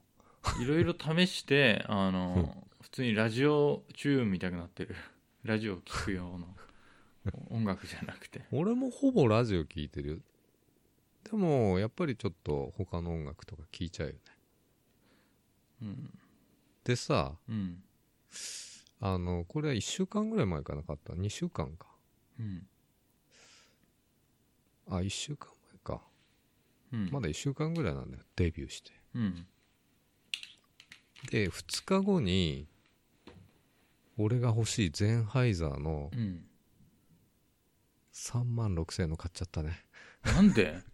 [0.62, 4.94] いろいろ試してあの普通にラジオチューンみたいになってる
[5.44, 6.56] ラジオを聴く用の
[7.50, 10.18] 音楽じゃなくて俺もほぼラジオ聴いてるよ。
[11.24, 14.20] でも、やっぱりちょっと他の音楽とか聴いちゃうよね。
[15.82, 16.18] うん
[16.82, 17.82] でさ、うん
[19.00, 21.12] あの、これは1週間ぐらい前かなかった。
[21.12, 21.86] 2週間か。
[22.38, 22.66] うん
[24.86, 26.02] あ、1週間前か。
[26.92, 28.24] うんまだ1週間ぐらいなんだよ。
[28.36, 28.92] デビューして。
[29.14, 29.46] うん
[31.28, 32.66] で、2日後に、
[34.16, 36.44] 俺が欲しいゼンハイザーのうん
[38.12, 39.82] 3万6千円の買っちゃったね。
[40.24, 40.82] なんで？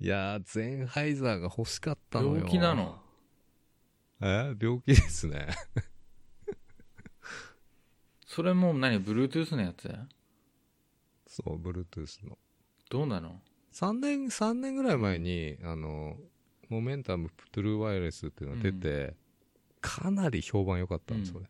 [0.00, 2.34] いやー、ゼンハイザーが欲しかったのよ。
[2.36, 3.02] 病気なの？
[4.20, 4.54] え？
[4.58, 5.48] 病気ですね。
[8.26, 9.90] それもう何 Bluetooth のやつ？
[11.26, 12.38] そう、Bluetooth の。
[12.88, 16.16] どうなの？3年、三年ぐらい前に、あの、
[16.68, 19.14] モメンタムトゥルーワイヤレスっていうのが出て、
[19.80, 21.46] かなり評判良かったんです、うんそれ。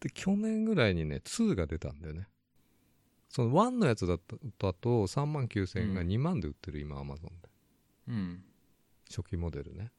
[0.00, 2.28] で、去年ぐらいにね、2が出たんだよね。
[3.28, 7.48] その1のやつだとだと3万9000円がうん2万で売ってる、今、アマゾンで。
[8.08, 8.44] うん
[9.08, 9.92] 初期モデルね。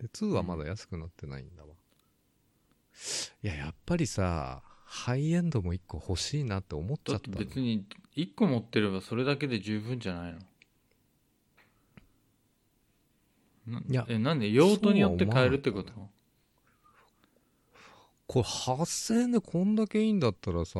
[0.00, 1.68] で、2はまだ安くなってないんだわ。
[3.42, 7.44] いや、やっぱりさ、ハイエンドも1個欲しいなって思っちゃってたの。
[7.44, 7.84] 別に
[8.16, 10.32] 1個持ってればそれだけで十分じゃない
[13.66, 13.80] の？
[13.80, 14.48] ないやえなんで？
[14.48, 15.90] 用途によって変えるってこと？
[18.28, 20.78] これ8000円でこんだけいいんだったらさ、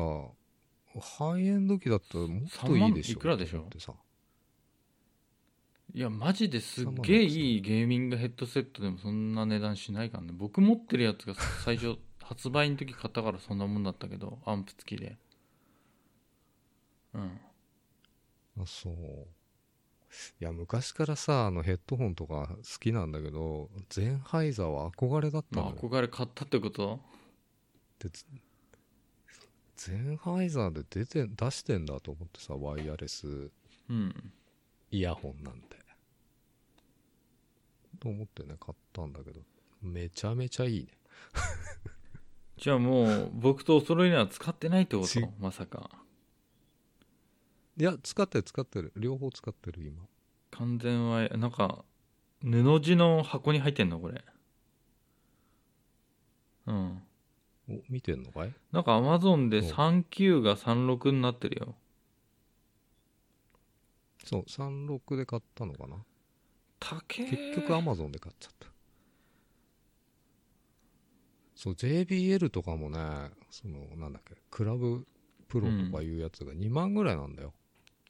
[0.99, 3.19] ハイエンド機だったらもっといいでしょ。
[3.19, 3.59] 3万いくらでしょ？
[3.61, 3.93] ってさ。
[5.93, 10.29] いやマジですっげえいいゲーミングヘッドセットでもそんな値段しないからね。
[10.33, 11.33] 僕持ってるやつが
[11.65, 15.17] 最初発売の時買ったからそんなもんだったけどアンプ付きで
[17.13, 17.39] うん
[18.59, 18.93] あ、そう。
[18.93, 25.77] いや、昔からさ、あのヘッドホンとか好きなんだけど、ゼンハイザーは憧れだったまあのよ。
[25.81, 26.99] 憧れ買ったってこと？
[27.99, 28.09] で
[29.75, 33.51] ゼンハイザーで出て、出してんだと思ってさ、ワイヤレス
[33.89, 34.33] うん
[34.91, 35.77] イヤホンなんて。
[37.99, 39.41] と思ってね、買ったんだけど、
[39.81, 40.91] めちゃめちゃいいね。
[42.57, 45.89] じゃあもう僕とお揃いには使ってないってこちとまさか。
[47.77, 48.91] いや、使ってる使ってる。
[48.95, 50.03] 両方使ってる、今。
[50.49, 51.85] 完全はなんか
[52.41, 53.99] 布地の箱に入ってんの？
[53.99, 54.23] これ。
[56.65, 57.03] うん。
[57.69, 58.53] お、見てんのかい？
[58.71, 61.75] なんかアマゾンでうん39が36になってるよ。
[64.23, 65.97] そう、36で買ったのかな？
[67.07, 68.67] 結局アマゾンで買っちゃった。
[71.57, 72.99] そう、JBL とかもね、
[73.49, 75.05] その、なんだっけ、クラブ
[75.49, 77.53] プロとかいうやつが2万ぐらいなんだよ。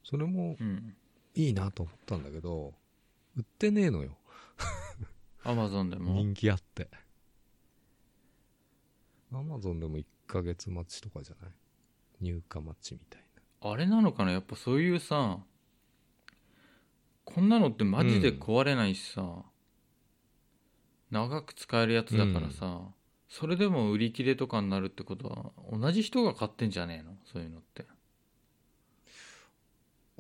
[0.04, 0.96] それもうん。
[1.34, 2.74] いいなと思ったんだけど、
[3.36, 4.18] 売ってねえのよ。
[5.44, 6.14] アマゾンでも？
[6.16, 6.90] 人気あって。
[9.32, 11.52] アマゾンでも1ヶ月待ちとかじゃない？
[12.20, 13.22] 入荷待ちみたい
[13.62, 14.32] あれなのかな？
[14.32, 15.38] やっぱそういうさ
[17.24, 19.44] こんなのってマジで壊れないしさ、
[21.12, 22.82] 長く使えるやつだからさ、
[23.30, 27.18] それでも売り切れとかになるってことは同じ人が買ってんじゃねえの？
[27.26, 27.86] そういうのって。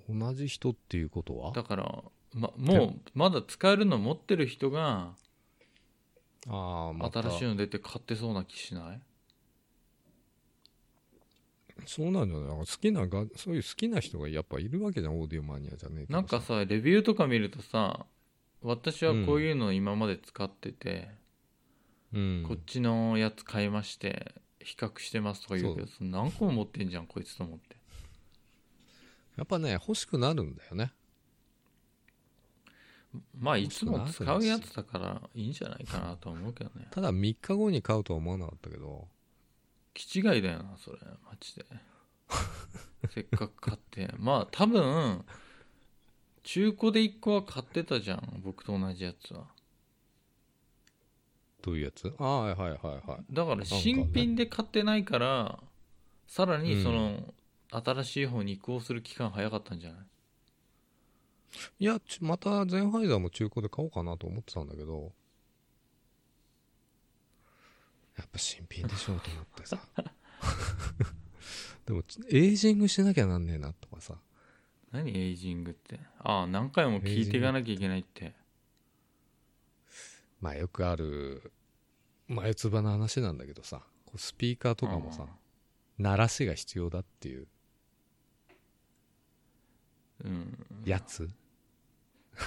[0.09, 1.51] 同じ人っていうことは？
[1.53, 5.13] だから、ま、もうまだ使えるの持ってる人が
[6.49, 9.01] あ新しいの出て買ってそうな気しない？
[11.85, 12.57] そうなんじゃない？
[12.57, 18.05] 好きながそういう好きな人がやっぱいるわけじゃんオーディオマニアじゃねえなんかさレビューとか見るとさ
[18.61, 21.09] 私はこういうのを今まで使ってて、
[22.13, 22.45] うん。
[22.47, 27.77] こっちのやつ買いまして比較してますとか言うけど何個も持ってんじゃんこいつと思って。
[29.37, 30.93] やっぱね欲しくなるんだよね。
[33.39, 36.87] まあいつも使うやつだからいいんじゃないかなとは思うけどね。
[36.91, 39.07] ただ3日後に買うとは思わなかったけど。
[39.93, 41.65] 気違いだよなそれマジで。
[43.09, 44.13] せっかく買って。
[44.17, 45.25] まあ多分
[46.43, 49.47] 中古で1個は買ってたじゃん僕と同じやつは
[51.61, 52.13] どういうやつ？
[52.19, 53.33] ああはいはいはいはい。
[53.33, 55.59] だから新品で買ってないから
[56.27, 57.33] さらにその、う
[57.69, 59.99] 新しい方に移行する期間早かったんじゃない？
[61.79, 65.11] いやちまたゼンハイザーも中古で買おうかなと思ってたんだけど。
[68.17, 69.77] やっぱ新品でしょうと思ってさ。
[71.85, 74.15] でもエイジングしなきゃなんねえなとかさ。
[74.91, 75.99] 何エイジングって？
[76.19, 78.33] ああ何回も聞いていかなきゃいけないって
[80.39, 81.51] まあよくある
[82.27, 85.25] 前つばの話なんだけどさこうスピーカーとかもさ
[85.97, 87.47] 鳴らしが必要だっていう。
[90.23, 90.57] うん。
[90.85, 91.29] やつ？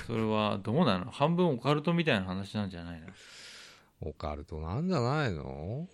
[0.06, 1.10] それはどうなの？
[1.12, 3.08] 半分オカルトみたいな話なんじゃないの？
[4.02, 5.88] オカルトなんじゃないの？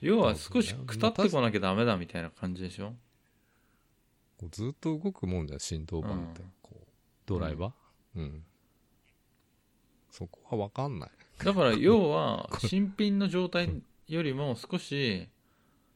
[0.00, 2.94] 要は少しくたってこなきゃダメだみたいな感じでしょ？
[4.38, 6.52] こうずっと動くもんじゃん振動板って、うん。
[6.62, 6.86] こう
[7.26, 8.20] ドライバー？
[8.20, 8.44] うん、
[10.10, 11.10] そこは分かんない。
[11.44, 15.28] だから要は新品の状態よりも少し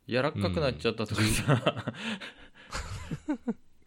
[0.07, 1.93] 柔らかくなっちゃったとかさ、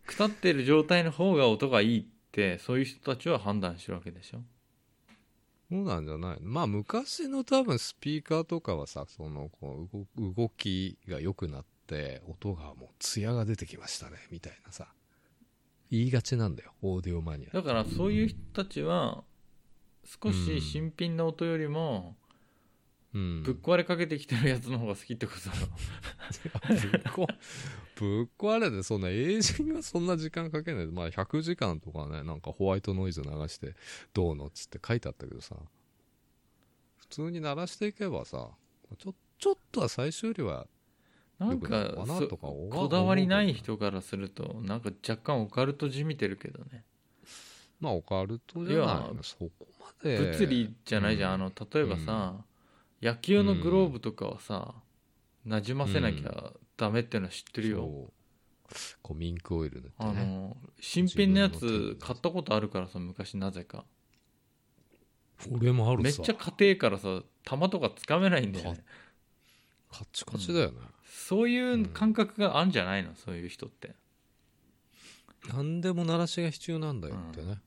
[0.05, 4.41] くたってる状態の方が音がいいってそういう人たちは判断してるわけでしょ。
[5.69, 6.49] そうなんじゃないの？
[6.49, 14.87] まあ昔の多分スピーカーとかはさそのこう動動きが良くなって音がもう艶が出てきましたねみたいなさ。
[15.89, 17.53] 言いがちなんだよオーディオマニア。
[17.53, 19.23] だからそういう人たちは
[20.07, 22.15] 少し新品の音よりも
[23.13, 23.43] うん。
[23.43, 25.55] ぶっ壊れかけてきてるやつの方が好きってことだ
[27.15, 27.27] ろ。
[27.95, 30.87] ぶっ壊れてそんなエイジングはそんな時間かけない。
[30.87, 33.75] まあ100時間とかねなんかホワイトノイズ流して
[34.13, 35.55] どうのっつって書いてあったけどさ。
[36.97, 38.49] 普通に鳴らしていけばさ
[38.97, 40.67] ちょちょっとは最初よりは
[41.39, 46.83] なんかこだわりない人からするとなんか若干オカルトじみてるけどね。
[47.79, 52.35] まあオカルトじゃないのそこまで物理じゃないじゃん、あの例えばさ、
[53.01, 54.75] 野球のグローブとかはさ、
[55.45, 58.13] なじませなきゃダメっていうのは知ってるよ、そう。
[59.01, 63.85] こうミンクオイル塗ってあねの新品のやつ買ったことあるからさ昔なぜか。
[65.51, 66.03] 俺もあるさ。
[66.03, 68.83] めっちゃ家庭からさ玉とかつかめないんだよね。
[69.89, 73.15] カチカチだよね、そういう感覚があるんじゃないの？
[73.15, 73.95] そういう人って。
[75.47, 77.61] 何でも鳴らしが必要なんだよってね、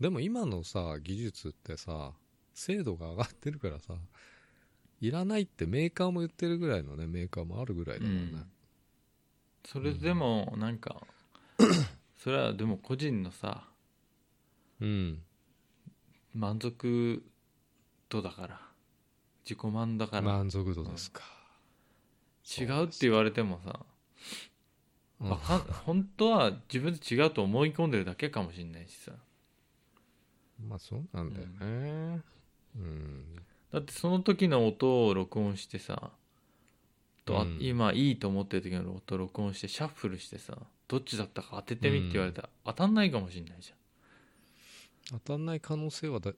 [0.00, 2.12] でも今のさ技術ってさ
[2.54, 3.94] 精度が上がってるからさ
[5.00, 8.38] いらないってメーカーも言ってるぐらいのねメーカーもあるぐらいだもんね、
[9.64, 11.06] それでもなんか
[12.16, 13.68] それはでも個人のさ
[14.80, 15.22] うん。
[16.34, 17.24] 満足
[18.08, 18.60] 度だから。
[19.44, 20.22] 自己満だから。
[20.22, 21.22] 満足度ですか、
[22.58, 23.80] 違うって言われてもさ
[25.20, 25.28] うん。
[25.84, 29.12] 本当は自分で違うと思い込んでるだけかもしれないしさ
[30.60, 32.22] まあそうなんだよね。
[32.76, 33.24] うん、
[33.72, 36.10] だってその時の音を録音してさ
[37.24, 37.58] とあうん。
[37.60, 40.56] 今いいと思ってる時の音を録音してシャッフルしてさ
[40.88, 43.72] どっちだったか当ててみって言われたら当たんないかもしれないじ
[45.10, 46.32] 当たんない可能性はだ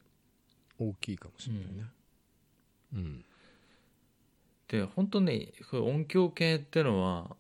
[0.79, 1.85] 大きいかもしれないね。
[2.95, 3.25] うん、ゃん。
[4.69, 7.37] で本当ね音響系ってのは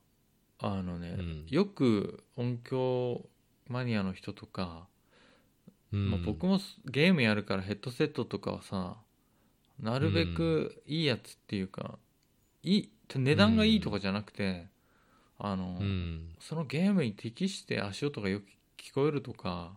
[0.61, 1.47] あのね、うん。
[1.49, 3.25] よく音響
[3.69, 4.89] マニアの人とか、
[5.93, 6.11] うん。
[6.11, 8.97] まあ、僕もゲームやるからヘッドセットとかはさ
[9.81, 11.99] なるべくいいやつっていうか、
[12.63, 14.67] いい値段がいいとかじゃなくて、
[15.39, 16.35] あの、うん。
[16.41, 18.45] そのゲームに適して足音がよく
[18.77, 19.73] 聞こえるとか、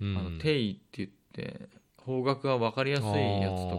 [0.00, 0.16] うん。
[0.16, 3.76] あの定位って言って方角が分かりやすいやつと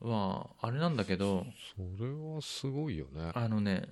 [0.00, 3.32] かはあれなんだけどそれはすごいよね。
[3.34, 3.88] あのね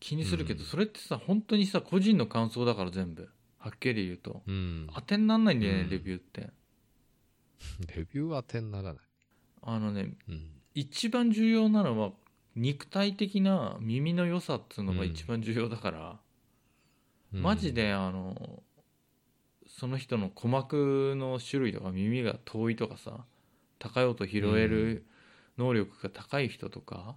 [0.00, 0.66] 気にするけど、うん。
[0.66, 3.28] それってさ本当にさ個人の感想だから全部
[3.62, 4.42] はっきり言うと。
[4.44, 4.88] うん。
[4.92, 5.90] 当てになんないんだよね、うん。
[5.90, 6.50] レビューって。
[7.94, 9.02] レビューは点ならない。
[9.62, 10.50] あのねうん。
[10.74, 12.12] 一番重要なのは
[12.56, 16.20] 肉体的な耳の良さっつうのが一番重要だから、
[17.30, 18.62] マジであの
[19.68, 23.24] その人の鼓膜の種類とか耳が遠いとかさ
[23.78, 25.06] 高い音拾える
[25.56, 27.16] 能力が高い人とか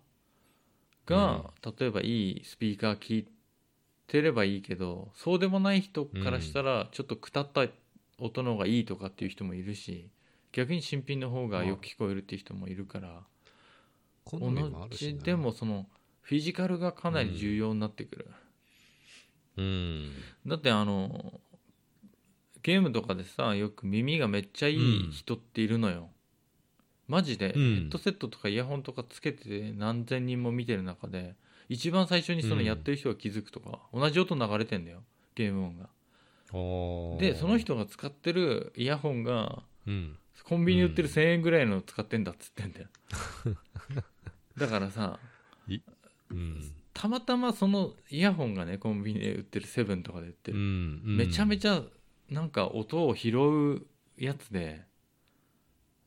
[1.08, 3.34] が、例えばいいスピーカー聞いて
[4.22, 7.66] ればいいけどそうでもない人からしたらちょっとくたった
[8.20, 10.10] 音の方がいいとかっていう人もいるし
[10.51, 13.24] 逆に新品の方がよく聞こえるっていう人もいるから
[14.24, 14.51] 好同
[14.91, 15.86] じでもその
[16.22, 18.28] フィジカルがかなり重要になってくる。
[19.58, 20.12] うん。
[20.47, 21.39] だってあの
[22.64, 26.10] ゲームとかでさよく耳がめっちゃいい人っているのよ、
[27.08, 31.36] マジで、うんヘッドセットとかイヤホンとかつけてて何千人も見てる中で
[31.70, 32.63] 一番最初にそのうん。
[32.66, 35.03] やってる人が気づくとか、同じ音流れてんだよ
[35.36, 35.89] ゲーム音が。
[37.20, 40.18] でその人が使ってるイヤホンがうん。
[40.43, 42.88] コンビニ売ってる1000円ぐらいの使ってんだっつってんだよ。
[44.57, 45.20] だからさ
[46.30, 46.76] うん。
[46.93, 51.84] たまたまそのイヤホンがねコンビニで売ってるセブンとかで売ってる、うんめちゃめちちゃ
[52.30, 53.86] なんか音を拾う
[54.18, 54.84] やつで、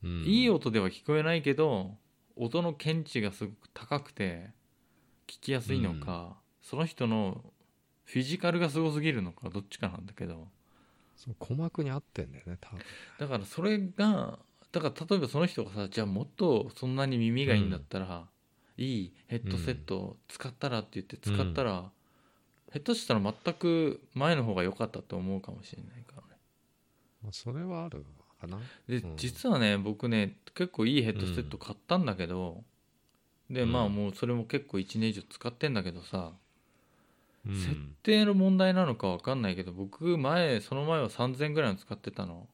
[0.03, 1.95] ゃいい音では聞こえないけど
[2.35, 4.49] 音の検知がすごく高くて
[5.29, 7.43] 聞きやすいのか、その人の
[8.05, 10.47] フィジカルがすごすぎるのかどっちかなんだけど。
[11.15, 12.79] その鼓膜に合ってんだよね多分。
[13.19, 14.39] だからそれが
[14.71, 18.25] だから例えばその人がさじゃあもっとそんなに耳がいいんだったら、
[18.77, 21.91] いいヘッドセットを使ったらって言って使ったら、
[22.73, 26.27] 下手したら全く前の方が良かったと思うかもしれないからね。
[27.21, 28.05] まあそれはある
[28.39, 28.57] かな。
[28.87, 29.17] で、うん。
[29.17, 32.63] 実はね僕ね結構いいヘッドセット買ったんだけど、
[33.49, 33.71] でうん。
[33.71, 36.31] まあもうそれも結構1年以上使ってんだけどさ、
[37.47, 37.55] うん。
[37.55, 42.47] 設定の問題なのか分かんないけど僕前その前は3000円ぐらいの使ってたの。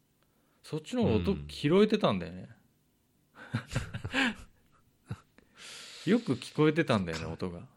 [0.63, 2.49] そっちの方が音うん拾えてたんだよね、
[6.07, 7.67] よく聞こえてたんだよね音が。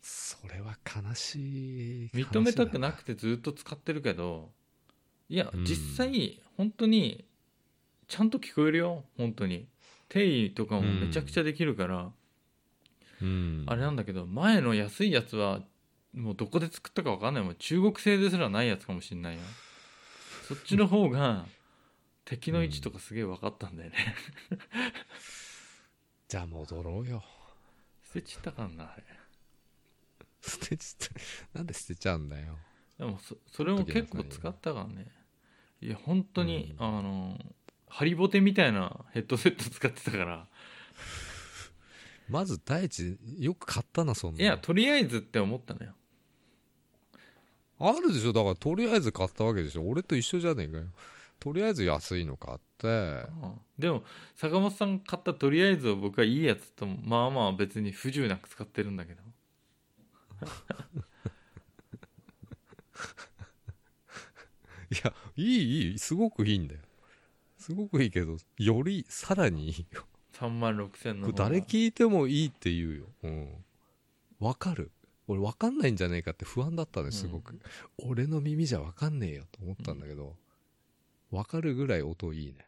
[0.00, 2.10] それは悲しい。
[2.14, 4.50] 認めたくななくてずっと使ってるけど
[5.28, 5.64] いやうん。
[5.64, 7.26] 実際本当に
[8.08, 9.68] ちゃんと聞こえるよ本当に。
[10.08, 12.12] 定位とかもめちゃくちゃできるから、うん
[13.20, 15.60] あれなんだけど前の安いやつは
[16.12, 17.54] もうどこで作ったか分かんないもん。
[17.56, 19.40] 中国製ですらないやつかもしんないよ。
[20.48, 21.46] そっちの方が
[22.24, 23.96] 敵の位置とかすげえ分かったんだよね、
[26.28, 27.24] じゃあ戻ろうよ。
[28.06, 29.04] 捨てちったかんなあれ。
[30.40, 32.58] 捨てちゃなんで捨てちゃうんだよ。
[32.98, 35.10] でもそそれも結構使ったからね。
[35.80, 37.38] いや本当に、あの
[37.88, 40.48] ハリボテみたいなヘッドセット使ってたから
[42.28, 45.92] まず第一よく買ったなそんないやとりあえずって思ったのよ。
[47.78, 49.82] あるでしょだからとりあえず買ったわけでしょ。
[49.82, 50.84] 俺と一緒じゃねえかよ。
[51.38, 52.86] とりあえず安いの買って。
[52.86, 52.90] う
[53.46, 54.04] んでも
[54.36, 59.22] 坂本さん買ったとりあえずを僕はいいやつとまあまあ別に不自由なく使ってるんだけど。
[64.90, 65.98] いやいいいい。
[65.98, 66.80] すごくいいんだよ。
[67.64, 70.06] すごくいいけどよりさらにいいよ
[70.44, 73.04] 3万6000の誰聞いてもいいって言うよ。
[73.22, 73.48] うん。
[74.40, 74.90] わかる。
[75.26, 77.58] 俺わかんないんじゃねえかって不安だったねすごく、
[77.98, 80.36] 俺の耳じゃわかんねえよと思ったんだけど。
[81.30, 82.66] わ、かるぐらい音いいね。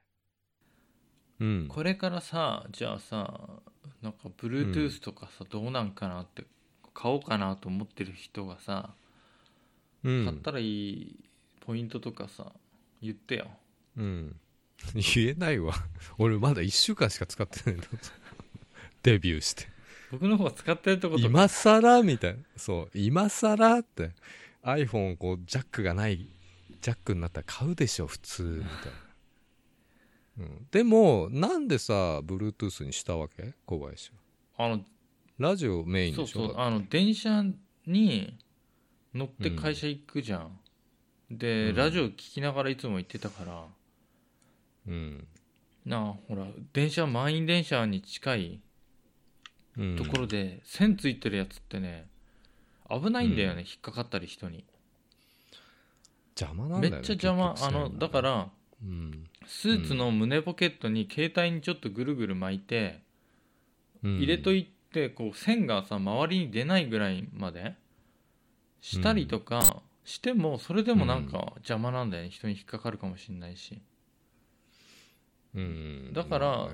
[1.41, 1.68] うん。
[1.68, 3.61] これからさじゃあさ
[4.01, 6.45] なんか Bluetooth とかさ、どうなんかなって
[6.95, 8.95] 買おうかなと思ってる人がさ、
[10.03, 10.24] うん。
[10.24, 11.16] 買ったらいい
[11.61, 12.53] ポイントとかさ
[13.03, 13.49] 言ってよ。
[13.99, 14.37] うん。
[14.95, 15.74] 言えないわ。
[16.18, 17.87] 俺まだ1週間しか使ってないんだ。
[19.03, 19.68] デビューして。
[20.12, 22.43] 僕の方が使ってるとことか今更みたいな。
[22.57, 22.91] そう。
[22.99, 24.12] 今更って。
[24.62, 26.29] iPhone こう、ジャックがない、
[26.81, 28.43] ジャックになったら買うでしょ、普通。
[28.43, 28.93] みたいな。
[30.39, 33.55] うん、でも、なんでさ、Bluetooth にしたわけ？
[33.64, 34.11] 小林
[34.57, 34.64] は。
[34.66, 34.85] あの
[35.39, 36.49] ラジオメインそうでしょ？
[36.49, 37.43] そうあの電車
[37.87, 38.39] に
[39.14, 40.59] 乗って会社行くじゃん、
[41.31, 43.66] で、うんラジオ聞きながらいつも行ってたから
[44.87, 45.26] うん。
[45.84, 48.61] なあほら電車満員電車に近い
[49.76, 49.97] うん。
[49.97, 52.09] ところで、線ついてるやつってね
[52.89, 54.64] 危ないんだよね、引っかかったり人に
[56.39, 56.97] 邪魔なんだよね。
[56.99, 58.49] めっちゃ邪魔あのだか、ら
[58.82, 59.26] うん。
[59.47, 63.01] スーツの胸ポケットに携帯にちょっとぐるぐる巻いて、
[64.03, 67.74] うん入れといてこう線がさ周りに出ないぐらいまで
[68.80, 73.80] したりとかしてもそれでもなんか邪魔なんだよね人に引っかかるかもしれないし、
[75.57, 76.12] うん。
[76.12, 76.68] だから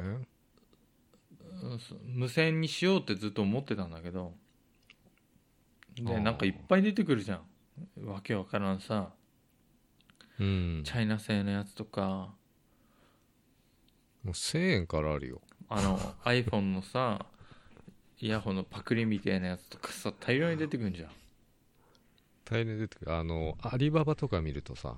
[2.14, 4.34] 無線にしようってずっと思ってたんだけど
[5.94, 8.06] でなんかいっぱい出てくるじゃん。
[8.06, 9.10] わけわからんさ。
[10.40, 10.82] うん。
[10.84, 12.34] チャイナ製のやつとか。
[14.24, 15.42] もう1000円からあるよ。
[15.68, 17.26] あの iPhone のさ
[18.20, 21.10] イヤホンのパクリみたいなやつとかさ大量に出てくんじゃん。
[22.44, 23.14] 大変出てくる。
[23.14, 24.96] あのアリババとか見るとさ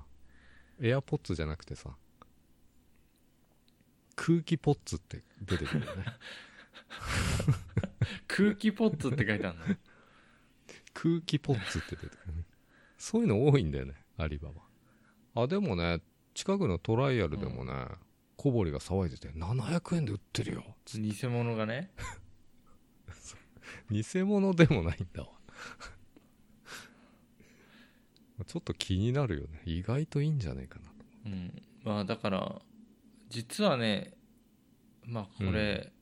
[0.81, 1.91] エアポッツじゃなくてさ
[4.17, 6.05] 空気ポッツって出てくるよね。
[8.29, 9.65] 空気ポッツって書いてあるの？
[10.93, 12.43] 空気ポッツって出てくるね。
[12.99, 14.51] そういうの多いんだよねアリバ
[15.35, 15.43] バ。
[15.43, 16.01] あでもね
[16.35, 17.73] 近くのトライアルでもね、
[18.37, 21.91] 小堀が騒いでて700円で売ってるよ偽物がね。
[23.91, 25.29] 偽物でもないんだわ。
[28.47, 29.63] ちょっと気になるよね。
[29.65, 30.87] 意外といいんじゃないかな。
[30.87, 30.95] と
[31.27, 31.63] うん。
[31.85, 32.61] まあだから
[33.35, 34.15] 実はね
[35.05, 35.93] まあこれ、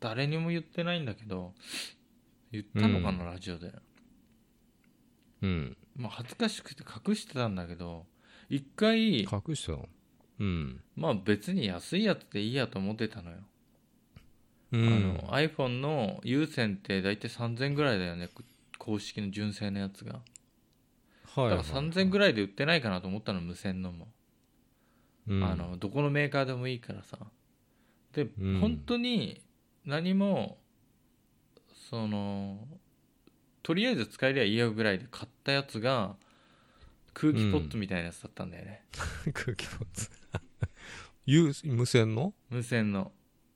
[0.00, 1.54] 誰にも言ってないんだけど
[2.50, 3.72] 言ったのかな、ラジオで。
[5.42, 5.76] うん。
[5.96, 8.04] まあ恥ずかしくて隠してたんだけど
[8.48, 9.88] 一回隠したの？
[10.40, 13.36] うん、まあ別に安いやつでいいやと思ってたのよ、
[14.72, 18.28] うん、あの iPhone の有線って大体3000ぐらいだよね
[18.78, 20.20] 公式の純正のやつが。
[21.34, 24.08] はいだから3000ぐらいで売ってないかなと思ったの無線のも、
[25.28, 25.44] うん。
[25.44, 27.18] あのどこのメーカーでもいいからさ。
[28.12, 28.60] で、うん。
[28.60, 29.40] 本当に
[29.84, 30.58] 何も
[31.90, 32.58] その
[33.62, 36.16] とりあえず使えりゃいいやぐらいで買ったやつが
[37.12, 38.84] 空気ポットみたいなやつだったんだよね、
[39.34, 40.10] 空気ポッツ。
[41.26, 42.34] 有無線の？
[42.48, 43.12] 無線の。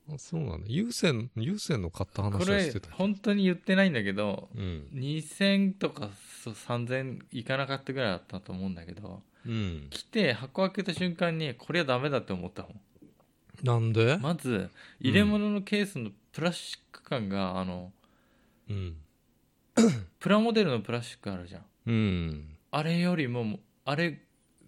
[0.07, 0.67] あそうなんだ。
[0.69, 4.87] 有線有線の買った話はこれしてた本当に言ってないんだけどうん。
[4.93, 6.11] 2000とか
[6.43, 9.87] そう3000いかなかったぐらいだったと思うんだけどうん。
[9.89, 12.79] 来て箱開けた瞬間にこれはダメだって思ったもん。
[13.63, 14.69] なんで、まず
[14.99, 17.91] 入れ物のケースのプラスチック感が、あの
[18.69, 18.95] うん。
[20.19, 21.63] プラモデルのプラスチックあるじゃん。
[21.87, 22.49] うん。
[22.71, 24.19] あれよりもあれ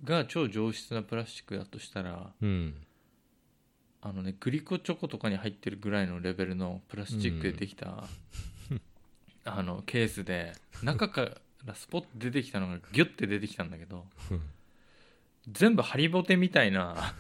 [0.04, 2.76] が超上質なプラスチックだとしたらうん。
[4.02, 8.06] あのねグリコチョコとかに入ってるぐらいのレベルのプラスチックでできた、
[9.44, 10.54] あのケースで
[10.84, 11.30] 中か
[11.66, 14.42] らスポッと出てきたのがギュッて出てきたんだけどうん
[15.50, 17.14] 全部ハリボテみたいな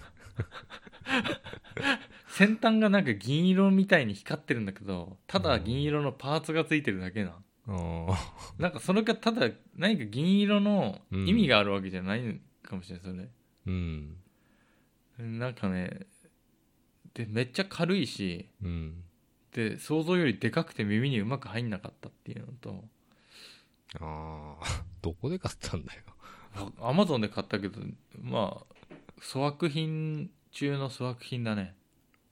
[2.27, 7.35] 先端がなんか銀色みたいに光ってるんだけどただ銀色のパーツがついてるだけな。
[7.69, 8.17] ああ
[8.57, 13.27] なんかそれがただ何か銀色の意味があるわけじゃないかもしれないそれ。
[13.67, 14.17] うん。
[15.17, 16.07] なんかね
[17.13, 19.03] でめっちゃ軽いしうん。
[19.53, 22.83] で想像よりでかくて耳にうまく入んなかったっていうのと
[23.99, 26.03] ああ どこで買ったんだよ
[26.81, 27.79] アマゾンで買ったけど
[28.21, 28.75] まあ
[29.21, 31.75] 粗悪品中の粗悪品だね。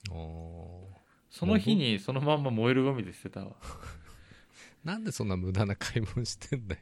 [0.10, 0.96] ああ
[1.30, 3.56] その日にそのまんま燃えるゴミで捨てたわ。
[4.84, 6.82] なんでそんな無駄な買い物してんだよ。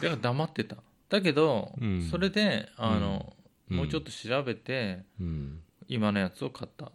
[0.00, 0.76] から黙ってた。
[1.08, 2.02] だけど、うん。
[2.08, 3.36] それであの、
[3.70, 3.76] うん。
[3.76, 5.62] もうちょっと調べてうん。
[5.88, 6.92] 今のやつを買った。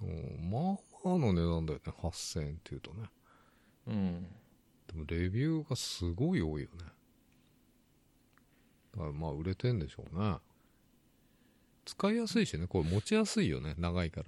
[0.00, 0.06] お
[0.42, 1.92] まあまあの値段だよね。
[2.02, 3.08] 8000円っていうとね。
[3.86, 4.26] うん。
[4.88, 6.84] でもレビューがすごい多いよね
[8.94, 10.36] だからまあ売れてんでしょうね。
[11.84, 12.66] 使いやすいしね。
[12.66, 13.74] これ持ちやすいよね。
[13.78, 14.26] 長いから。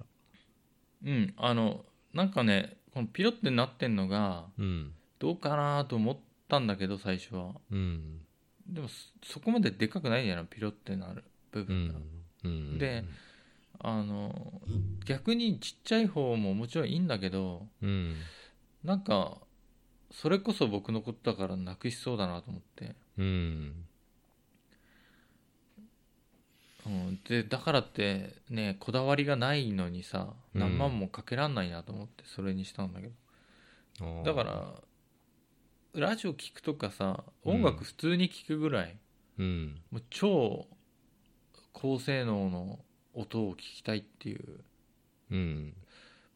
[1.05, 1.33] うん。
[1.37, 4.93] あのなんかねこのピロってなってんのがうん。
[5.19, 7.53] どうかなと思ったんだけど最初は。
[7.71, 8.21] うん。
[8.67, 10.45] でもそそこまででかくないじゃない？
[10.45, 12.03] ピロってなる部う分が、ん。
[12.43, 12.77] うん。
[12.77, 13.05] で
[13.79, 14.61] あの
[15.05, 18.15] 逆にちっちゃい方ももちろんいいんだけどうん。
[18.83, 19.37] なんか
[20.11, 23.86] それこそ僕のことだからなくしそうだなと思って、うん
[26.87, 30.61] うん、でだからってねこだわりがないのにさうん。
[30.61, 33.13] 何万もかけらんないなと思ってそれにしたんだけど、
[34.01, 34.25] あー。
[34.25, 34.73] だから
[35.93, 38.97] ラジオ聞くとかさうん音楽普通に聞くぐらい、
[39.37, 39.81] うん。
[39.91, 40.67] もう超
[41.73, 42.79] 高性能の
[43.13, 44.59] 音を聞きたいっていう
[45.31, 45.73] うん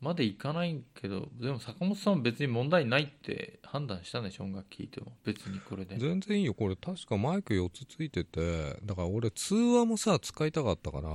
[0.01, 5.13] までいかないけどでも坂本さんは別に問題ないって判断したんでしょ音楽聴いても。
[5.23, 5.97] 別にこれで。
[5.97, 6.75] 全然いいよこれ。
[6.75, 11.03] 確かマイク4つついててだから俺通話もさ使いたかったから。
[11.03, 11.09] で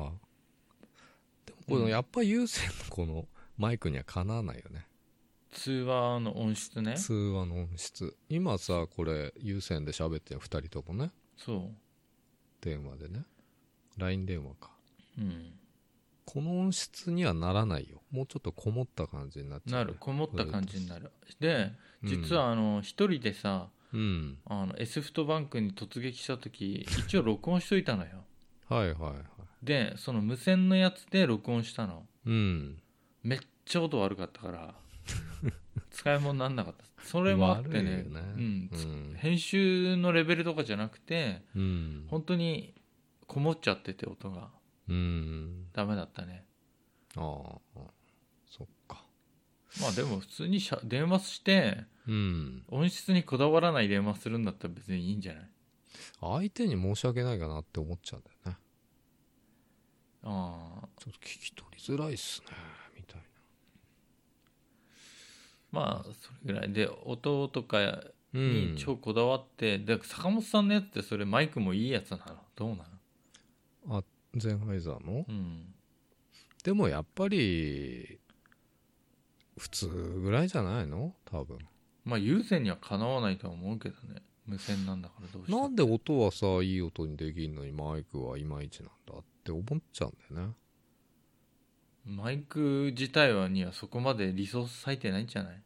[1.74, 3.26] もこやっぱ有線のこの
[3.58, 4.86] マイクにはかなわないよね、
[5.50, 6.94] 通話の音質ね。
[6.94, 8.16] 通話の音質。
[8.28, 11.10] 今さこれ有線で喋ってる2人ともね。
[11.36, 11.70] そう。
[12.60, 13.24] 電話でね。
[13.96, 14.70] LINE 電話か。
[15.18, 15.52] うん
[16.26, 18.02] この音質にはならないよ。
[18.10, 19.96] もうちょっとこもった感じになっちゃうね、なる。
[19.98, 21.10] こもった感じになる。
[21.40, 21.72] で
[22.02, 22.08] うん。
[22.08, 24.38] 実はあの一人でさうん。
[24.44, 28.24] あの S フトバンクに突撃した時一応録音しといたのよ。
[28.68, 29.22] はいはいはい。
[29.62, 32.06] でその無線のやつで録音したの。
[32.26, 32.82] うん。
[33.22, 34.74] めっちゃ音悪かったから
[35.90, 36.84] 使い物になんなかった。
[37.04, 38.02] それもあってね。
[38.02, 38.04] ね。
[38.10, 38.70] うん。
[38.72, 38.76] う
[39.12, 39.14] ん。
[39.16, 42.06] 編集のレベルとかじゃなくてうん。
[42.08, 42.74] 本当に
[43.28, 44.50] こもっちゃってて音が
[44.88, 45.66] うん。
[45.72, 46.44] ダメだったね。
[47.16, 47.80] ああ
[48.48, 49.04] そっか。
[49.80, 52.64] まあでも普通にしゃ電話してうん。
[52.68, 55.50] 音質にこだわらない電話するんだったら別にいいんじゃない？
[56.20, 58.56] 相手に申し訳ないかなって思っちゃうんだよね。
[60.22, 62.46] ああちょっと聞き取りづらいっすね
[62.96, 63.22] みたい
[65.70, 66.72] まあそれぐらい。
[66.72, 68.02] で音とかな
[68.34, 68.76] うにん。
[68.76, 72.24] 超こだわって、で坂本さんのやつってそれマイクもいいやつなの？
[72.54, 72.76] どうな
[73.88, 74.04] の？
[74.36, 75.24] ゼンハイザーの？
[75.28, 75.74] うん。
[76.64, 78.18] でもやっぱり
[79.56, 81.14] 普通ぐらいじゃないの？
[81.24, 81.58] 多分。
[82.04, 84.22] まあ有線にはかなわないとは思うけどね。
[84.46, 85.62] 無線なんだからどうしても。
[85.62, 90.54] なんで音はさいい音にできんのにマイクはいまいちなんだって思っちゃうんだよね。
[92.04, 95.62] マイク自体はにはそこまでリソース割いてないんじゃない？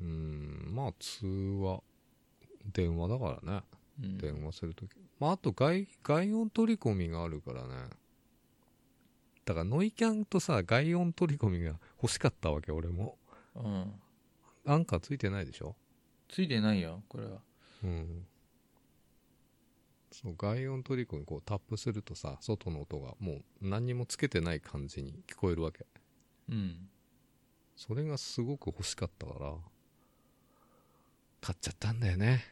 [0.00, 1.82] うんまあ通話。
[2.72, 3.62] 電話だからね。
[4.00, 4.18] うん。
[4.18, 4.90] 電話するとき、
[5.22, 7.68] まああと外外音取り込みがあるからね。
[9.44, 13.16] だからノイキャンとさ外音取り込みが欲しかったわけ俺も。
[13.54, 13.92] うん。
[14.66, 15.76] アンカーついてないでしょ？
[16.28, 17.38] ついてないよこれは。
[17.84, 18.26] うん。
[20.10, 25.86] そう外音取り込みこうタップするとさ外の音がもう何にもつけてない感じに聞こえるわけ。
[26.48, 26.88] うん。
[27.76, 29.52] それがすごく欲しかったから
[31.40, 32.44] 買っちゃったんだよね